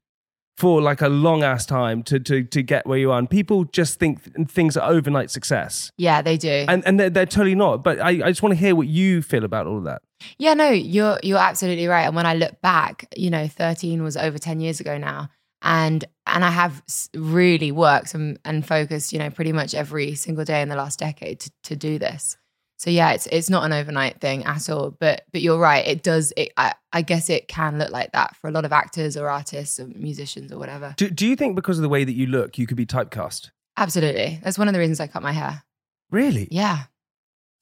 [0.57, 3.19] for like a long ass time to to to get where you are.
[3.19, 6.63] And people just think th- things are overnight success, Yeah, they do.
[6.69, 7.83] and and they're, they're totally not.
[7.83, 10.01] But I, I just want to hear what you feel about all of that.
[10.39, 12.03] Yeah, no, you're you're absolutely right.
[12.03, 15.29] And when I look back, you know, 13 was over 10 years ago now.
[15.65, 16.83] And and I have
[17.15, 20.99] really worked and, and focused, you know, pretty much every single day in the last
[20.99, 22.37] decade to, to do this.
[22.77, 24.95] So yeah, it's it's not an overnight thing at all.
[24.99, 25.85] But but you're right.
[25.87, 26.31] It does.
[26.37, 29.27] It, I I guess it can look like that for a lot of actors or
[29.27, 30.93] artists or musicians or whatever.
[30.97, 33.49] Do, do you think because of the way that you look, you could be typecast?
[33.75, 34.39] Absolutely.
[34.43, 35.63] That's one of the reasons I cut my hair.
[36.11, 36.47] Really?
[36.51, 36.83] Yeah.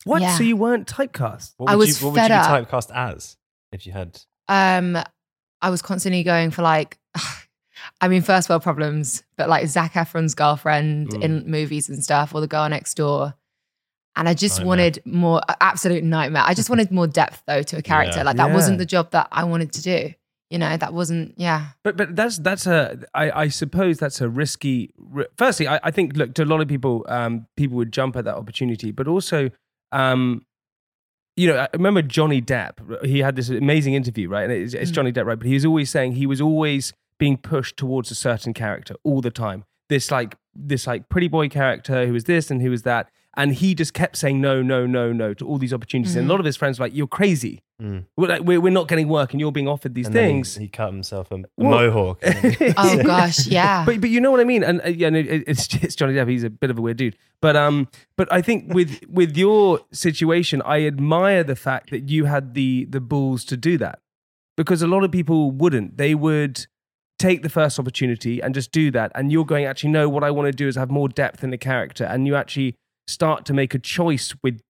[0.03, 0.21] What?
[0.21, 0.37] Yeah.
[0.37, 1.53] So you weren't typecast?
[1.57, 2.69] What I was you, what would you fed be up.
[2.69, 3.37] typecast as
[3.71, 4.19] if you had?
[4.49, 4.97] um
[5.61, 6.97] I was constantly going for like
[8.01, 11.23] I mean first world problems, but like Zac Efron's girlfriend Mm.
[11.23, 13.33] in movies and stuff, or the girl next door.
[14.15, 14.67] And I just Nightmare.
[14.67, 16.43] wanted more absolute nightmare.
[16.45, 18.17] I just wanted more depth though to a character.
[18.19, 18.23] Yeah.
[18.23, 18.53] Like that Yeah.
[18.53, 20.13] wasn't the job that I wanted to do.
[20.49, 21.69] you know, that wasn't, yeah.
[21.83, 24.93] But but that's that's a I, I suppose that's a risky.
[25.35, 28.25] Firstly, I, I think look to a lot of people, um, people would jump at
[28.25, 29.49] that opportunity, but also,
[29.91, 30.45] um,
[31.35, 33.03] you know, I remember Johnny Depp.
[33.03, 34.43] He had this amazing interview, right?
[34.43, 34.93] And it's, it's Mm.
[34.93, 35.39] Johnny Depp, right?
[35.39, 39.21] But he was always saying he was always being pushed towards a certain character all
[39.21, 39.63] the time.
[39.89, 43.53] This like this like pretty boy character who was this and who was that, and
[43.53, 46.15] he just kept saying no, no, no, no to all these opportunities.
[46.15, 46.31] And a Mhm.
[46.31, 47.61] lot of his friends were like, "You're crazy.
[47.81, 48.05] Mm.
[48.15, 50.31] We're, like, we're, we're not getting work, and you're being offered these And then he-
[50.35, 52.19] things." He, cut himself a, a mohawk.
[52.77, 53.83] Oh gosh, yeah.
[53.85, 56.13] But but you know what I mean, and uh, yeah, no, it, it's it's Johnny
[56.13, 56.29] Depp.
[56.29, 59.81] He's a bit of a weird dude, but um, but I think with with your
[59.91, 63.99] situation, I admire the fact that you had the the balls to do that,
[64.55, 65.97] because a lot of people wouldn't.
[65.97, 66.65] They would
[67.19, 70.09] take the first opportunity and just do that, and you're going actually no.
[70.09, 72.75] What I want to do is have more depth in the character, and you actually
[73.07, 74.61] start to make a choice with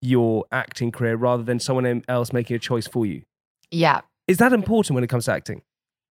[0.00, 3.22] your acting career rather than someone else making a choice for you.
[3.70, 4.00] yeah.
[4.26, 5.60] Is that important when it comes to acting?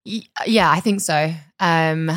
[0.06, 1.34] Yeah, I think so.
[1.60, 2.12] Um,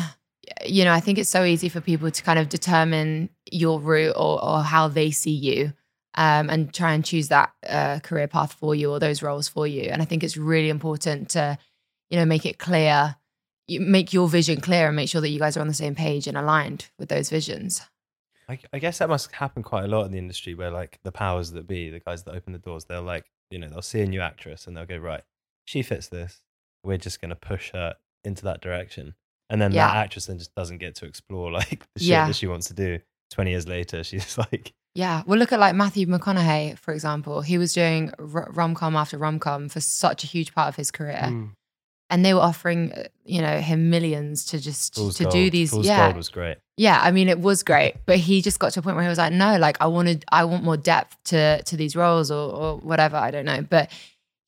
[0.65, 4.13] you know, I think it's so easy for people to kind of determine your route
[4.15, 5.73] or, or how they see you
[6.15, 9.65] um, and try and choose that uh, career path for you or those roles for
[9.65, 9.83] you.
[9.83, 11.57] And I think it's really important to,
[12.09, 13.15] you know, make it clear,
[13.69, 16.27] make your vision clear and make sure that you guys are on the same page
[16.27, 17.81] and aligned with those visions.
[18.49, 21.11] I, I guess that must happen quite a lot in the industry where like the
[21.11, 23.99] powers that be, the guys that open the doors, they'll like, you know, they'll see
[24.01, 25.21] a new actress and they'll go, right,
[25.65, 26.41] she fits this.
[26.83, 29.15] We're just going to push her into that direction.
[29.49, 32.27] And then that actress then just doesn't get to explore like the shit Yeah.
[32.27, 32.99] that she wants to do.
[33.31, 35.23] 20 years later, she's like, Yeah.
[35.25, 37.41] Well, look at like Matthew McConaughey, for example.
[37.41, 40.89] He was doing rom com after rom com for such a huge part of his
[40.91, 41.23] career.
[41.25, 41.51] Mm.
[42.09, 45.33] And they were offering uh, you know him millions to just Fool's to Gold.
[45.33, 46.57] do these Fool's yeah Gold was great.
[46.77, 49.09] yeah i mean it was great but he just got to a point where he
[49.09, 52.51] was like no like i wanted i want more depth to to these roles or,
[52.51, 53.91] or whatever i don't know but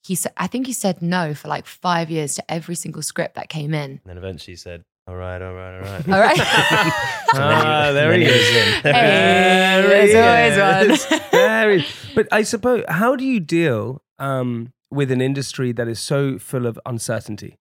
[0.04, 3.36] he said i think he said no for like five years to every single script
[3.36, 6.10] that came in And then eventually he said, all right, all right, all right.
[6.10, 6.92] all right And then he-
[7.34, 8.32] Ah, there he is.
[8.32, 8.94] was in.
[8.94, 11.20] Hey, there's always one.
[11.32, 11.86] There is.
[12.16, 16.66] But I suppose, how do you deal um, with an industry that is so full
[16.66, 17.58] of uncertainty?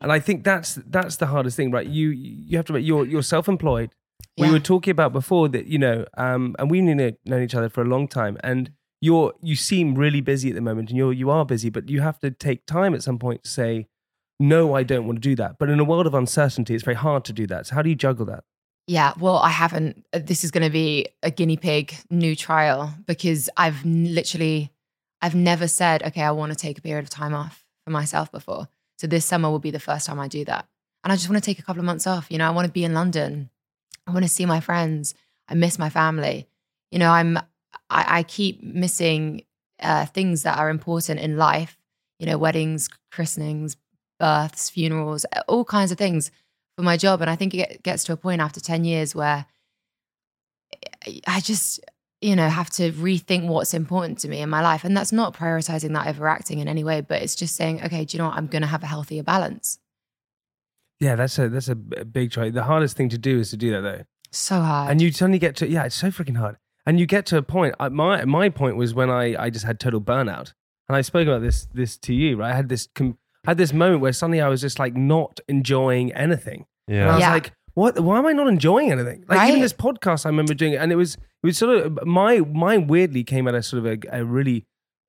[0.00, 1.86] And I think that's that's the hardest thing, right?
[1.86, 3.90] You you have to you're you're self-employed.
[4.38, 7.68] We were talking about before that you know, um, and we've known, known each other
[7.68, 11.12] for a long time, and you're you seem really busy at the moment, and you're
[11.12, 13.86] you are busy, but you have to take time at some point to say,
[14.40, 15.56] no, I don't want to do that.
[15.58, 17.66] But in a world of uncertainty, it's very hard to do that.
[17.66, 18.44] So how do you juggle that?
[18.88, 20.04] Yeah, well, I haven't.
[20.12, 24.72] uh, This is going to be a guinea pig new trial because I've literally,
[25.22, 28.30] I've never said, okay, I want to take a period of time off for myself
[28.32, 28.68] before.
[28.98, 30.66] So this summer will be the first time I do that.
[31.04, 32.26] And I just want to take a couple of months off.
[32.28, 33.48] You know, I want to be in London.
[34.06, 35.14] I want to see my friends.
[35.48, 36.48] I miss my family.
[36.90, 37.38] You know, I'm,
[37.88, 39.44] I, I keep missing
[39.80, 41.78] uh, things that are important in life.
[42.18, 43.76] You know, weddings, christenings,
[44.20, 46.30] births, funerals, all kinds of things
[46.76, 47.20] for my job.
[47.20, 49.46] And I think it gets to a point after 10 years where
[51.26, 51.80] I just,
[52.22, 54.84] you know, have to rethink what's important to me in my life.
[54.84, 58.04] And that's not prioritizing that over acting in any way, but it's just saying, okay,
[58.04, 58.36] do you know what?
[58.36, 59.78] I'm going to have a healthier balance.
[61.00, 62.52] Yeah, that's a that's a big choice.
[62.54, 64.02] The hardest thing to do is to do that though.
[64.30, 64.90] So hard.
[64.90, 66.56] and you suddenly get to yeah it's so freaking hard
[66.86, 69.66] and you get to a point I, my my point was when i i just
[69.66, 70.54] had total burnout
[70.88, 73.58] and i spoke about this this to you right i had this com- I had
[73.58, 77.12] this moment where suddenly i was just like not enjoying anything and i Yeah.
[77.12, 77.30] was Yeah.
[77.34, 80.72] like what why am i not enjoying anything like even this podcast i remember doing
[80.74, 83.84] it and it was it was sort of my mine weirdly came at a sort
[83.84, 84.64] of a, a really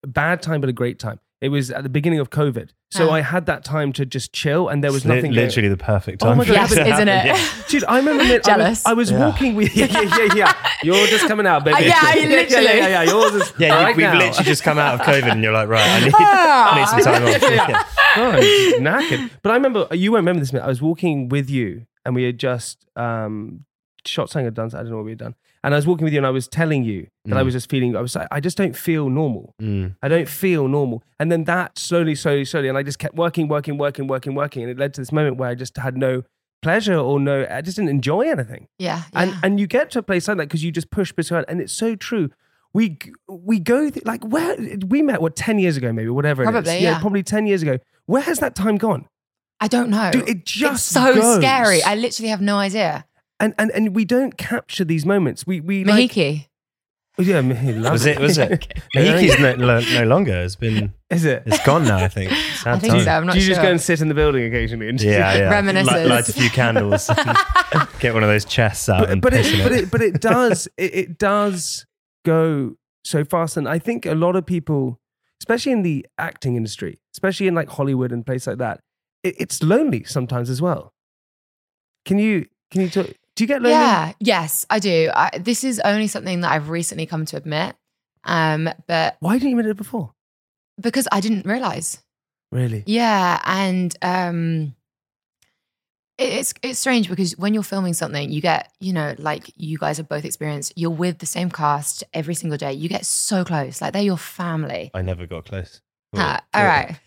[0.05, 3.13] bad time but a great time it was at the beginning of covid so Ah.
[3.13, 5.67] i had that time to just chill and there was It's li- nothing going- literally
[5.69, 6.37] the perfect Oh time.
[6.37, 7.25] my God, yes, isn't it?
[7.25, 7.47] Yeah.
[7.67, 9.19] Dude, I remember I was- I was, Yeah.
[9.25, 10.53] walking with yeah, yeah, yeah, yeah.
[10.83, 11.77] You're just coming out, baby.
[11.77, 12.65] Uh, yeah, yeah, literally.
[12.65, 13.03] yeah, yeah, yeah.
[13.03, 14.17] Yours is Yeah, you, right we've now.
[14.19, 16.99] literally just come out of COVID and you're like, right, I need, I need some
[17.13, 17.41] time off.
[17.41, 17.67] Yeah, yeah.
[17.69, 17.83] Yeah.
[18.15, 19.29] Oh, I'm knackered.
[19.41, 20.53] But I remember you won't remember this.
[20.53, 20.65] minute.
[20.65, 23.65] I was walking with you, and we had just um,
[24.05, 24.67] shot something had done.
[24.73, 25.35] I don't know what we had done.
[25.65, 27.45] And I was walking with you, and I was telling you that I Mm.
[27.45, 27.95] was just feeling.
[27.95, 29.55] I was like, I just don't feel normal.
[29.61, 29.95] Mm.
[30.01, 31.03] I don't feel normal.
[31.19, 34.63] And then that slowly, slowly, slowly, and I just kept working, working, working, working, working,
[34.63, 36.23] and it led to this moment where I just had no
[36.61, 37.47] pleasure or no.
[37.49, 38.67] I just didn't enjoy anything.
[38.77, 39.03] yeah.
[39.13, 39.39] and yeah.
[39.43, 41.73] and you get to a place like that because you just push between and it's
[41.73, 42.29] so true
[42.73, 42.97] we
[43.29, 44.55] we go th- like where
[44.87, 46.51] we met what 10 years ago maybe whatever it is.
[46.51, 46.99] Probably, yeah.
[46.99, 49.05] probably 10 years ago where has that time gone
[49.59, 50.11] I don't know.
[50.11, 51.37] Dude, it it's just so goes.
[51.37, 51.81] scary.
[51.83, 53.05] I literally have no idea.
[53.39, 56.47] and and and we don't capture these moments we we like Mahiki.
[57.17, 58.19] yeah Mahiki loves Was it?
[58.19, 58.51] Was it?
[58.51, 58.81] Okay.
[58.95, 60.41] Mahiki's no, no, no longer.
[60.41, 60.93] It's been.
[61.09, 61.97] is it It's gone now.
[61.97, 62.31] I think.
[62.31, 63.03] Sad I think time.
[63.03, 63.11] so.
[63.11, 63.55] I'm not do you sure.
[63.55, 65.51] just go and sit in the building occasionally and just Yeah, yeah.
[65.51, 65.85] Reminisces.
[65.85, 67.07] Light, light a few candles.
[67.99, 69.83] get one of those chests out but, and but piss it, but it.
[69.83, 71.85] it but it does it, it does
[72.25, 74.99] go so fast and i think a lot of people
[75.43, 78.79] especially in the acting industry, especially in like Hollywood and places like that,
[79.23, 80.93] it, it's lonely sometimes as well.
[82.05, 83.07] Can you can you talk?
[83.35, 83.71] Do you get lonely?
[83.71, 85.09] Yeah, yes, I do.
[85.13, 87.75] I, this is only something that I've recently come to admit.
[88.25, 90.13] Um, but Why didn't you admit it before?
[90.81, 92.01] because I didn't realize.
[92.51, 92.83] Really?
[92.87, 94.75] Yeah, and um,
[96.17, 99.77] it- it's it's strange because when you're filming something, you get you know like you
[99.77, 100.73] guys have both experienced.
[100.75, 102.73] You're with the same cast every single day.
[102.73, 104.91] You get so close, like they're your family.
[104.93, 105.81] I never got close.
[106.13, 106.99] All right.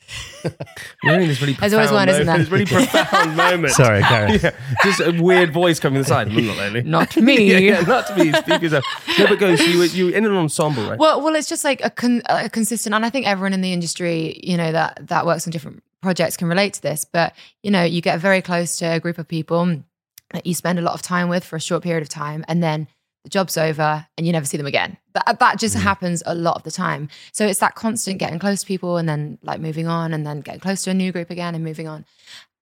[0.44, 0.50] Uh,
[1.04, 2.58] we're in this really There's always profound one, isn't moment- there?
[2.58, 3.72] This really profound moment.
[3.72, 4.40] Sorry, Karen.
[4.42, 4.50] Yeah,
[4.84, 6.28] just a weird voice coming to the side.
[6.28, 6.82] Not lonely.
[6.82, 7.50] Not me.
[7.50, 8.32] yeah, yeah, not to me.
[8.32, 8.84] Speak yourself.
[9.18, 9.54] No, but go.
[9.56, 10.98] So you were, you were in an ensemble, right?
[10.98, 13.72] Well, well, it's just like a, con- a consistent, and I think everyone in the
[13.72, 17.04] industry, you know, that that works on different projects can relate to this.
[17.04, 19.82] But you know, you get very close to a group of people
[20.32, 22.62] that you spend a lot of time with for a short period of time, and
[22.62, 22.88] then
[23.26, 24.96] the job's over, and you never see them again.
[25.14, 25.80] That uh, that just mm.
[25.80, 27.08] happens a lot of the time.
[27.32, 30.42] So it's that constant getting close to people, and then like moving on, and then
[30.42, 32.04] getting close to a new group again, and moving on,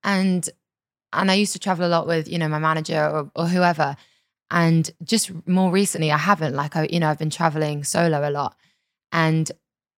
[0.03, 0.49] and
[1.13, 3.95] and I used to travel a lot with you know my manager or, or whoever.
[4.51, 6.55] And just more recently, I haven't.
[6.55, 8.57] Like I, you know, I've been traveling solo a lot,
[9.13, 9.51] and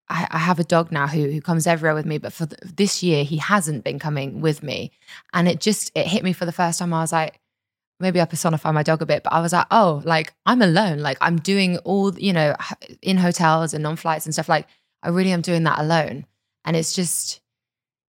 [0.09, 2.19] I, I have a dog now who who comes everywhere with me.
[2.19, 4.91] But for th this year, he hasn't been coming with me,
[5.33, 6.93] and it just it hit me for the first time.
[6.93, 7.39] I was like,
[8.01, 10.99] maybe I personify my dog a bit, but I was like, oh, like I'm alone.
[10.99, 12.55] Like I'm doing all you know
[13.03, 14.49] in hotels and on flights and stuff.
[14.49, 14.67] Like
[15.03, 16.27] I really am doing that alone,
[16.65, 17.41] and it's just.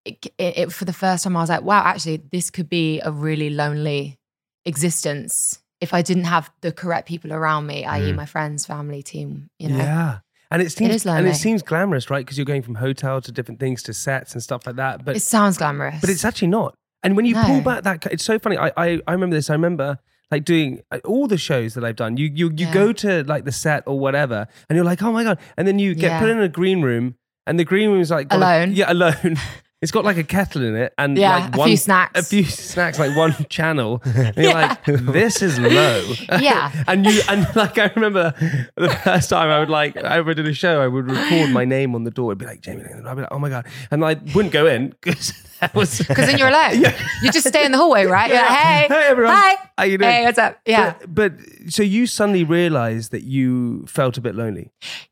[0.06, 3.02] It, it, it, for the first time, I was like, wow, actually, this could be
[3.02, 4.18] a really lonely
[4.66, 8.16] existence if I didn't have the correct people around me, i.e., Mm.
[8.16, 9.50] my friends, family, team.
[9.60, 10.20] You know, Yeah.
[10.50, 12.26] And it seems is and it seems glamorous, right?
[12.26, 15.04] Because you're going from hotel to different things to sets and stuff like that.
[15.04, 16.74] But it sounds glamorous, but it's actually not.
[17.04, 18.58] And when you pull back that, it's so funny.
[18.58, 19.50] I, I I remember this.
[19.50, 20.00] I remember
[20.32, 22.18] like doing uh, all the shows that I've done.
[22.18, 22.74] You you you Yeah.
[22.74, 25.80] go to like the set or whatever, and you're like, oh my god, and then
[25.80, 26.20] you get Yeah.
[26.20, 28.72] put in a green room, and the green room is like got a- Alone.
[28.74, 29.38] yeah, alone.
[29.80, 32.20] It's got like a kettle in it, and Yeah, like a one, few snacks.
[32.20, 34.02] a few snacks, like one channel.
[34.04, 36.02] And you're like, this is low.
[36.42, 36.72] Yeah.
[36.88, 38.34] and you and like I remember
[38.76, 41.64] the first time I would like I ever did a show, I would record my
[41.64, 42.32] name on the door.
[42.32, 44.96] It'd be like Jamie, I'd be like, oh my god, and I wouldn't go in
[45.00, 46.82] because that was because then you're alone.
[47.22, 48.30] You just stay in the hallway, right?
[48.30, 49.34] You're like, hey, Hey, everyone.
[49.36, 50.12] hi, How you doing?
[50.12, 50.60] hey, what's up?
[50.66, 51.34] Yeah, But, but
[51.74, 54.72] so you suddenly realized that you felt a bit lonely.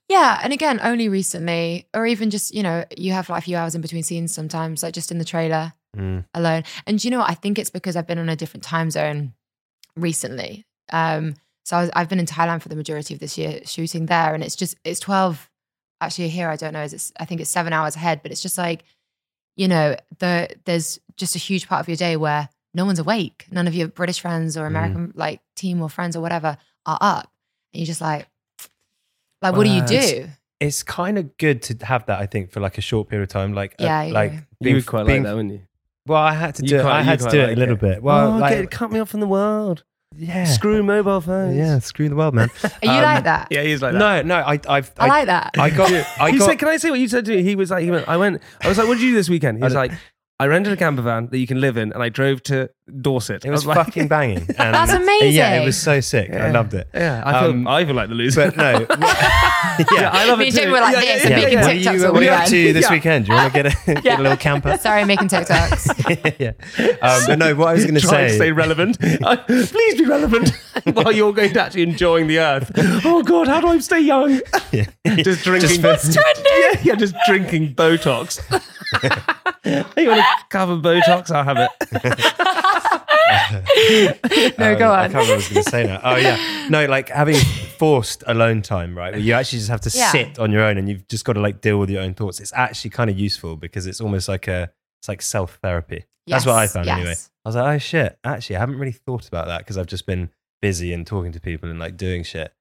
[0.10, 0.40] yeah.
[0.44, 3.76] And again, only recently, or even just you know, you have like a few hours
[3.76, 6.26] in between scenes sometimes, like just in the trailer Mm.
[6.34, 6.64] alone.
[6.86, 7.30] And you know what?
[7.30, 9.34] I think it's because I've been on a different time zone
[9.96, 10.66] recently.
[10.92, 14.06] Um, so I was, I've been in Thailand for the majority of this year shooting
[14.06, 15.50] there, and it's just it's twelve.
[16.02, 16.84] Actually, here I don't know.
[16.84, 18.84] Is it's I think it's seven hours ahead, but it's just like
[19.56, 23.46] you know the there's just a huge part of your day where no one's awake.
[23.52, 27.32] None of your British friends or American like team or friends or whatever are up,
[27.74, 28.28] and you're just like,
[29.42, 30.28] like what do you do?
[30.60, 33.30] It's kind of good to have that, I think, for like a short period of
[33.30, 33.54] time.
[33.54, 34.14] Like, uh, Yeah, yeah.
[34.14, 35.62] like You being- would quite being- like that, wouldn't you?
[36.08, 36.86] Well, I had to You do it.
[36.86, 37.82] I had to quite do it a little it.
[37.82, 38.04] bit.
[38.04, 39.84] Well, oh, like, get, cut me off from the world.
[40.18, 41.56] Yeah, Screw mobile phones.
[41.58, 42.50] yeah, screw the world, man.
[42.64, 43.48] Are you Um, like that?
[43.52, 44.26] Yeah, he's like that.
[44.26, 45.52] no, no, I, I've, I like that.
[45.58, 46.46] I got, I he got.
[46.46, 48.18] said, "Can I say what you said to me?" He was like, "He went, I
[48.18, 49.92] went, I was like, what did you do this weekend?" He was like,
[50.40, 52.70] "I rented a camper van that you can live in, and I drove to
[53.02, 54.46] Dorset." it was I like, fucking banging.
[54.60, 55.34] And That's amazing.
[55.34, 56.32] Yeah, it was so sick.
[56.32, 56.88] I loved it.
[56.94, 58.52] Yeah, I feel, Um, I feel like the loser.
[58.52, 58.72] But no,
[59.92, 60.72] yeah, I love Me it and Jake too.
[60.72, 61.62] were like Yeah, this yeah, and yeah, making yeah.
[61.62, 62.92] what are TikToks you, what are you up to this Yeah.
[62.92, 63.26] weekend?
[63.26, 64.78] Do you want to get a, get a little camper?
[64.78, 66.40] Sorry, making TikToks.
[66.40, 66.52] yeah.
[67.02, 68.36] Um, but no, what I was going to Trying to say.
[68.38, 68.98] stay relevant.
[69.02, 70.52] Uh, Please be relevant
[70.94, 72.72] while you're going to actually enjoying the earth.
[73.06, 74.40] Oh God, how do I stay young?
[74.72, 74.86] Yeah.
[75.06, 75.82] Just drinking.
[75.82, 78.40] Just- Yeah, yeah, just drinking Botox.
[79.98, 81.32] you want to cover Botox?
[81.32, 81.70] I'll have it.
[84.60, 85.12] no, go Um, I on.
[85.12, 86.00] can't remember what I was going to say now.
[86.04, 87.36] Oh yeah, no, like having
[87.78, 89.14] forced alone time, right?
[89.14, 90.12] Where you actually just have to Yeah.
[90.12, 92.40] sit on your own, and you've just got to like deal with your own thoughts.
[92.40, 96.06] It's actually kind of useful because it's almost like a, it's like self therapy.
[96.28, 97.16] That's what I Yes, found anyway.
[97.46, 100.06] I was like, oh shit, actually, I haven't really thought about that because I've just
[100.08, 100.30] been
[100.62, 102.52] busy and talking to people and like doing shit.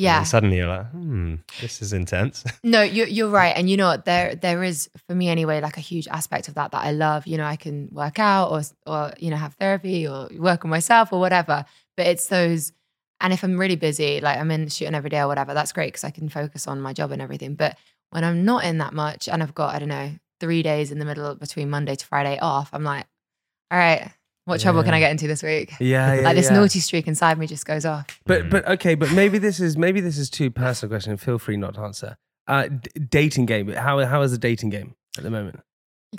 [0.00, 0.22] Yeah.
[0.22, 2.44] suddenly you're like, hmm, this is intense.
[2.62, 4.04] No, you're you're right, and you know what?
[4.04, 7.26] There there is for me anyway, like a huge aspect of that that I love.
[7.26, 10.70] You know, I can work out or or you know have therapy or work on
[10.70, 11.64] myself or whatever.
[11.96, 12.72] But it's those,
[13.20, 15.88] and if I'm really busy, like I'm in shooting every day or whatever, that's great
[15.88, 17.54] because I can focus on my job and everything.
[17.54, 17.76] But
[18.10, 20.98] when I'm not in that much, and I've got I don't know three days in
[20.98, 23.06] the middle between Monday to Friday off, I'm like,
[23.70, 24.12] all right,
[24.44, 25.72] what trouble can I get into this week?
[25.80, 26.20] Yeah, yeah.
[26.22, 26.56] like this yeah.
[26.56, 28.20] naughty streak inside me just goes off.
[28.26, 31.16] But but okay, but maybe this is maybe this is too personal question.
[31.16, 32.16] Feel free not to answer.
[32.48, 33.68] Uh, d- dating game.
[33.68, 35.60] How how is the dating game at the moment?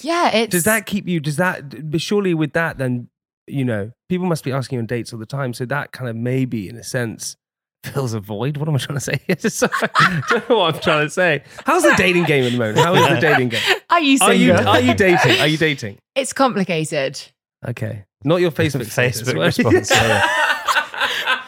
[0.02, 1.20] Yeah, it's Does that keep you?
[1.20, 1.92] Does that?
[1.92, 3.10] But surely with that, then
[3.48, 5.54] you know, people must be asking you on dates all the time.
[5.54, 7.36] So that kind of maybe, in a sense,
[7.84, 8.58] fills a void.
[8.58, 9.20] What am I trying to say?
[9.30, 11.44] I don't know what I'm trying to say.
[11.66, 12.78] How's the dating game at the moment?
[12.80, 13.62] How is the dating game?
[13.90, 15.40] Are you Are you are you dating?
[15.40, 15.98] Are you dating?
[16.16, 17.22] it's complicated.
[17.68, 19.92] Okay, not your Facebook Facebook response.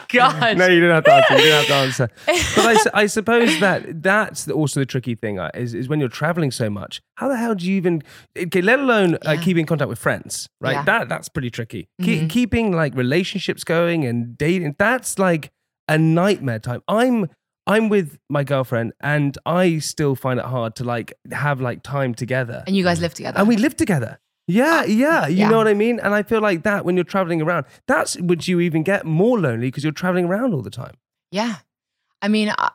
[0.10, 0.58] God.
[0.58, 1.38] no, you don't have to answer.
[1.40, 2.10] You don't have to answer.
[2.56, 5.90] But I, su- I suppose that that's the- also the tricky thing uh, is, is
[5.90, 7.02] when you're traveling so much.
[7.16, 8.04] How the hell do you even,
[8.38, 9.42] okay, let alone uh, Yeah.
[9.42, 10.74] keep in contact with friends, right?
[10.74, 10.84] Yeah.
[10.84, 11.88] That that's pretty tricky.
[12.02, 12.30] Keep, Mhm.
[12.30, 14.76] keeping like relationships going and dating.
[14.78, 15.50] That's like
[15.88, 16.82] a nightmare time.
[16.88, 17.28] I'm
[17.66, 22.14] I'm with my girlfriend, and I still find it hard to like have like time
[22.14, 23.40] together, And you guys live together.
[23.40, 24.20] and we live together.
[24.48, 25.50] Yeah, yeah, you Yeah.
[25.50, 26.00] know what I mean.
[26.00, 29.40] And I feel like that when you're traveling around, that's would you even get more
[29.40, 30.96] lonely because you're traveling around all the time.
[31.32, 31.58] Yeah.
[32.22, 32.70] I mean, uh,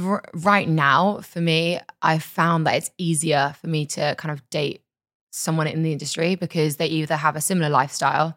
[0.00, 4.48] r- right now, for me, I've found that it's easier for me to kind of
[4.50, 4.82] date
[5.32, 8.36] someone in the industry because they either have a similar lifestyle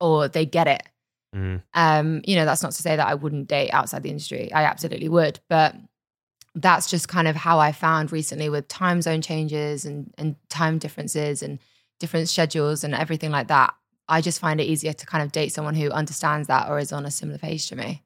[0.00, 0.82] or they get it.
[1.36, 1.62] Mm.
[1.74, 4.52] Um, you know, that's not to say that I wouldn't date outside the industry.
[4.52, 5.38] I absolutely would.
[5.48, 5.76] But
[6.56, 10.78] that's just kind of how I found recently with time zone changes and, and time
[10.78, 11.58] differences and
[12.00, 13.72] different schedules and everything like that.
[14.08, 16.92] I just find it easier to kind of date someone who understands that or is
[16.92, 18.02] on a similar page to me.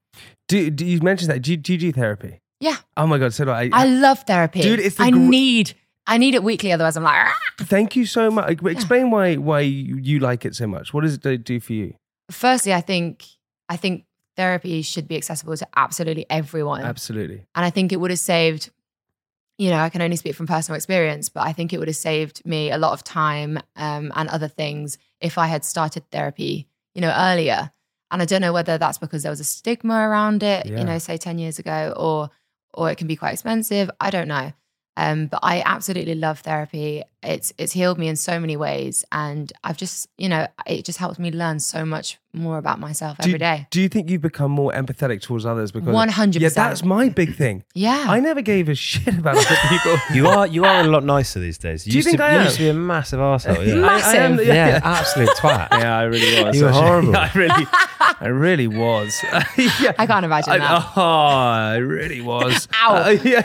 [0.48, 2.40] Do, do you mentioned that G, GG therapy?
[2.60, 2.76] Yeah.
[2.96, 3.70] Oh my god, so do I.
[3.72, 4.60] I love therapy.
[4.60, 5.74] Dude, it's the I gr- need
[6.06, 8.58] I need it weekly, otherwise I'm like, "Ah." Thank you so much.
[8.64, 10.92] Explain why why you, you like it so much.
[10.92, 11.94] What does it do for you?
[12.30, 13.24] firstly, I think
[13.68, 14.04] I think
[14.36, 16.82] therapy should be accessible to absolutely everyone.
[16.82, 17.44] Absolutely.
[17.54, 18.70] And I think it would have saved,
[19.58, 21.96] you know, I can only speak from personal experience, but I think it would have
[21.96, 26.66] saved me a lot of time um, and other things if I had started therapy,
[26.94, 27.70] you know, earlier.
[28.10, 30.78] And I don't know whether that's because there was a stigma around it, Yeah.
[30.78, 32.30] you know, say 10 years ago, or
[32.76, 33.88] or it can be quite expensive.
[34.00, 34.52] I don't know.
[34.96, 37.02] Um, but I absolutely love therapy.
[37.22, 39.04] It's it's healed me in so many ways.
[39.12, 43.18] And I've just, you know, it just helps me learn so much more about myself
[43.18, 43.66] Do, every day.
[43.70, 45.72] do you think you've become more empathetic towards others?
[45.72, 46.40] Because 100%.
[46.40, 47.64] Yeah, that's my big thing.
[47.74, 48.06] Yeah.
[48.08, 49.96] I never gave a shit about other people.
[50.14, 51.86] You are you are a lot nicer these days.
[51.86, 52.44] You Do you used think to, I you am?
[52.44, 53.66] used to be a massive arsehole.
[53.66, 53.74] Yeah.
[53.76, 54.20] Massive.
[54.20, 54.80] I am- yeah, yeah.
[54.82, 55.68] absolute twat.
[55.84, 56.56] Yeah, I really was.
[56.56, 56.86] You were actually.
[56.86, 57.16] horrible.
[57.16, 57.66] I really,
[58.20, 59.20] I really was.
[59.56, 59.92] yeah.
[59.98, 60.92] I can't imagine I, that.
[60.96, 62.68] oh, I really was.
[62.74, 62.94] Ow.
[62.94, 63.42] Uh, yeah.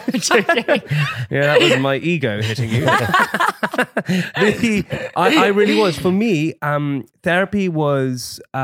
[1.29, 2.85] yeah, that was my ego hitting you.
[2.85, 4.85] The-
[5.15, 5.97] I, I really was.
[5.97, 8.57] For me, um, therapy was uh,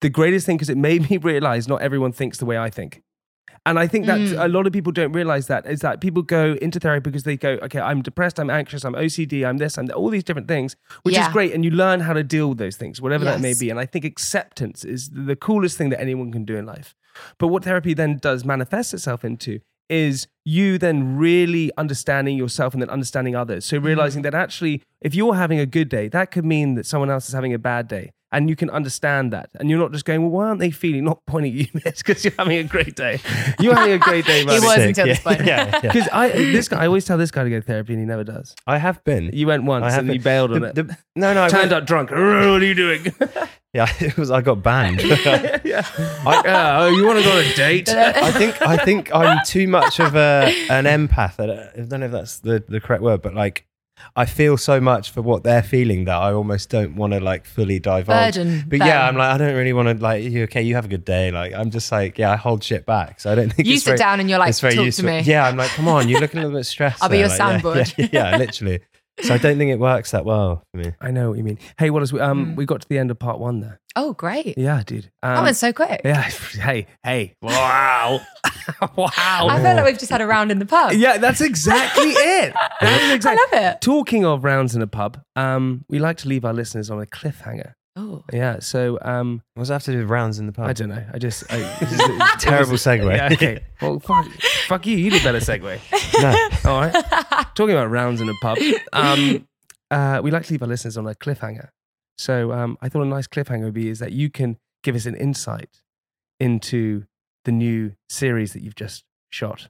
[0.00, 3.02] the greatest thing because it made me realize not everyone thinks the way I think.
[3.64, 4.44] And I think that Mm.
[4.44, 7.36] a lot of people don't realize that is that people go into therapy because they
[7.36, 10.76] go, okay, I'm depressed, I'm anxious, I'm OCD, I'm this, I'm all these different things,
[11.02, 11.50] which is great.
[11.54, 13.68] And you learn how to deal with those things, whatever that may be.
[13.70, 16.94] And I think acceptance is the coolest thing that anyone can do in life.
[17.40, 19.58] But what therapy then does manifest itself into
[19.88, 23.64] is you then really understanding yourself and then understanding others.
[23.64, 27.10] So realizing that actually, if you're having a good day, that could mean that someone
[27.10, 28.12] else is having a bad day.
[28.32, 29.50] And you can understand that.
[29.54, 31.04] And you're not just going, well, why aren't they feeling?
[31.04, 33.20] Not pointing at you, miss, because you're having a great day.
[33.60, 35.22] You're having a great day, He was Sick, until this yeah.
[35.36, 35.40] point.
[35.46, 35.80] Yeah, yeah.
[35.80, 38.06] Because I, this guy, I always tell this guy to go to therapy and he
[38.06, 38.54] never does.
[38.66, 39.30] I have been.
[39.32, 40.16] You went once I have and been.
[40.16, 40.74] you bailed on The- it.
[40.74, 42.10] the- no, no, I Turned went, up drunk.
[42.10, 43.06] What are you doing?
[43.72, 44.30] yeah, it was.
[44.32, 45.02] I got banned.
[45.02, 45.86] yeah.
[46.26, 46.42] I,
[46.80, 47.88] oh, you want to go on a date?
[47.88, 51.38] I think I think I'm too much of a an empath.
[51.38, 53.66] I don't, I don't know if that's the, the correct word, but like
[54.14, 57.44] I feel so much for what they're feeling that I almost don't want to like
[57.46, 58.34] fully divulge.
[58.34, 60.84] Burden But yeah, I'm like I don't really want to like you okay, you have
[60.84, 61.30] a good day.
[61.30, 63.20] Like I'm just like yeah, I hold shit back.
[63.20, 65.46] So I don't think You sit very- down and you're like, "Talk to me." Yeah,
[65.46, 67.02] I'm like come on, you're looking a little bit stressed.
[67.02, 67.94] I'll be your Like, yeah, soundboard.
[68.12, 68.80] Yeah, yeah, literally.
[69.22, 70.92] So I don't think it works that well for me.
[71.00, 71.58] I know what you mean.
[71.78, 72.56] Hey, Wallis, we, um, Mm.
[72.56, 73.80] we got to the end of part one there.
[73.96, 74.58] Oh, great.
[74.58, 75.10] Yeah, dude.
[75.22, 76.02] Um, that went so quick.
[76.04, 76.28] Yeah.
[76.60, 77.34] Hey, hey.
[77.40, 78.20] Wow.
[78.96, 79.08] wow.
[79.08, 80.92] I feel like we've just had a round in the pub.
[80.92, 82.52] Yeah, that's exactly it.
[82.80, 83.42] That is exactly.
[83.58, 83.80] I love it.
[83.80, 87.06] Talking of rounds in a pub, um, we like to leave our listeners on a
[87.06, 87.72] cliffhanger.
[87.98, 88.22] Oh.
[88.32, 88.58] Yeah.
[88.58, 90.66] So, um, What does that have to do with rounds in the pub?
[90.66, 91.02] I don't know.
[91.14, 93.16] I just I, it's just- it was- Terrible segue.
[93.16, 93.64] Yeah, okay.
[93.80, 94.26] Well, fuck,
[94.66, 94.96] fuck you.
[94.98, 95.78] You did better segue.
[96.20, 96.48] No.
[96.70, 96.92] All right.
[97.54, 98.58] Talking about rounds in a pub,
[98.92, 99.48] um,
[99.90, 101.68] uh, we like to leave our listeners on a cliffhanger.
[102.18, 105.06] So um, I thought a nice cliffhanger would be is that you can give us
[105.06, 105.80] an insight
[106.38, 107.04] into
[107.46, 109.68] the new series that you've just shot.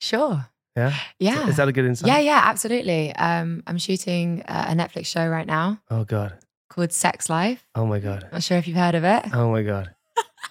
[0.00, 0.46] Sure.
[0.78, 0.94] Yeah.
[1.18, 1.48] Yeah.
[1.48, 2.08] Is that a good insight?
[2.08, 3.14] yeah, yeah, absolutely.
[3.16, 6.38] Um, I'm shooting uh, a Netflix show right now Oh god.
[6.68, 7.64] called Sex Life.
[7.74, 8.28] Oh my god.
[8.32, 9.24] Not sure if you've heard of it.
[9.34, 9.94] Oh my god.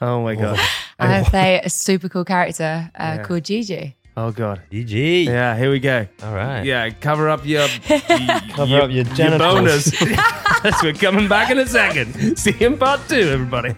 [0.02, 0.60] Oh my god.
[1.00, 3.24] I play a super cool character uh, Yeah.
[3.24, 3.96] called Gigi.
[4.18, 4.62] Oh god.
[4.72, 5.26] GG.
[5.26, 5.56] Yeah.
[5.56, 6.08] Here we go.
[6.24, 6.64] All right.
[6.66, 6.90] Yeah.
[6.90, 7.68] Cover up your
[8.58, 9.86] Cover up your genitals.
[9.86, 10.84] boners.
[10.84, 12.36] We're coming back in a second.
[12.38, 13.76] See you in part two, everybody.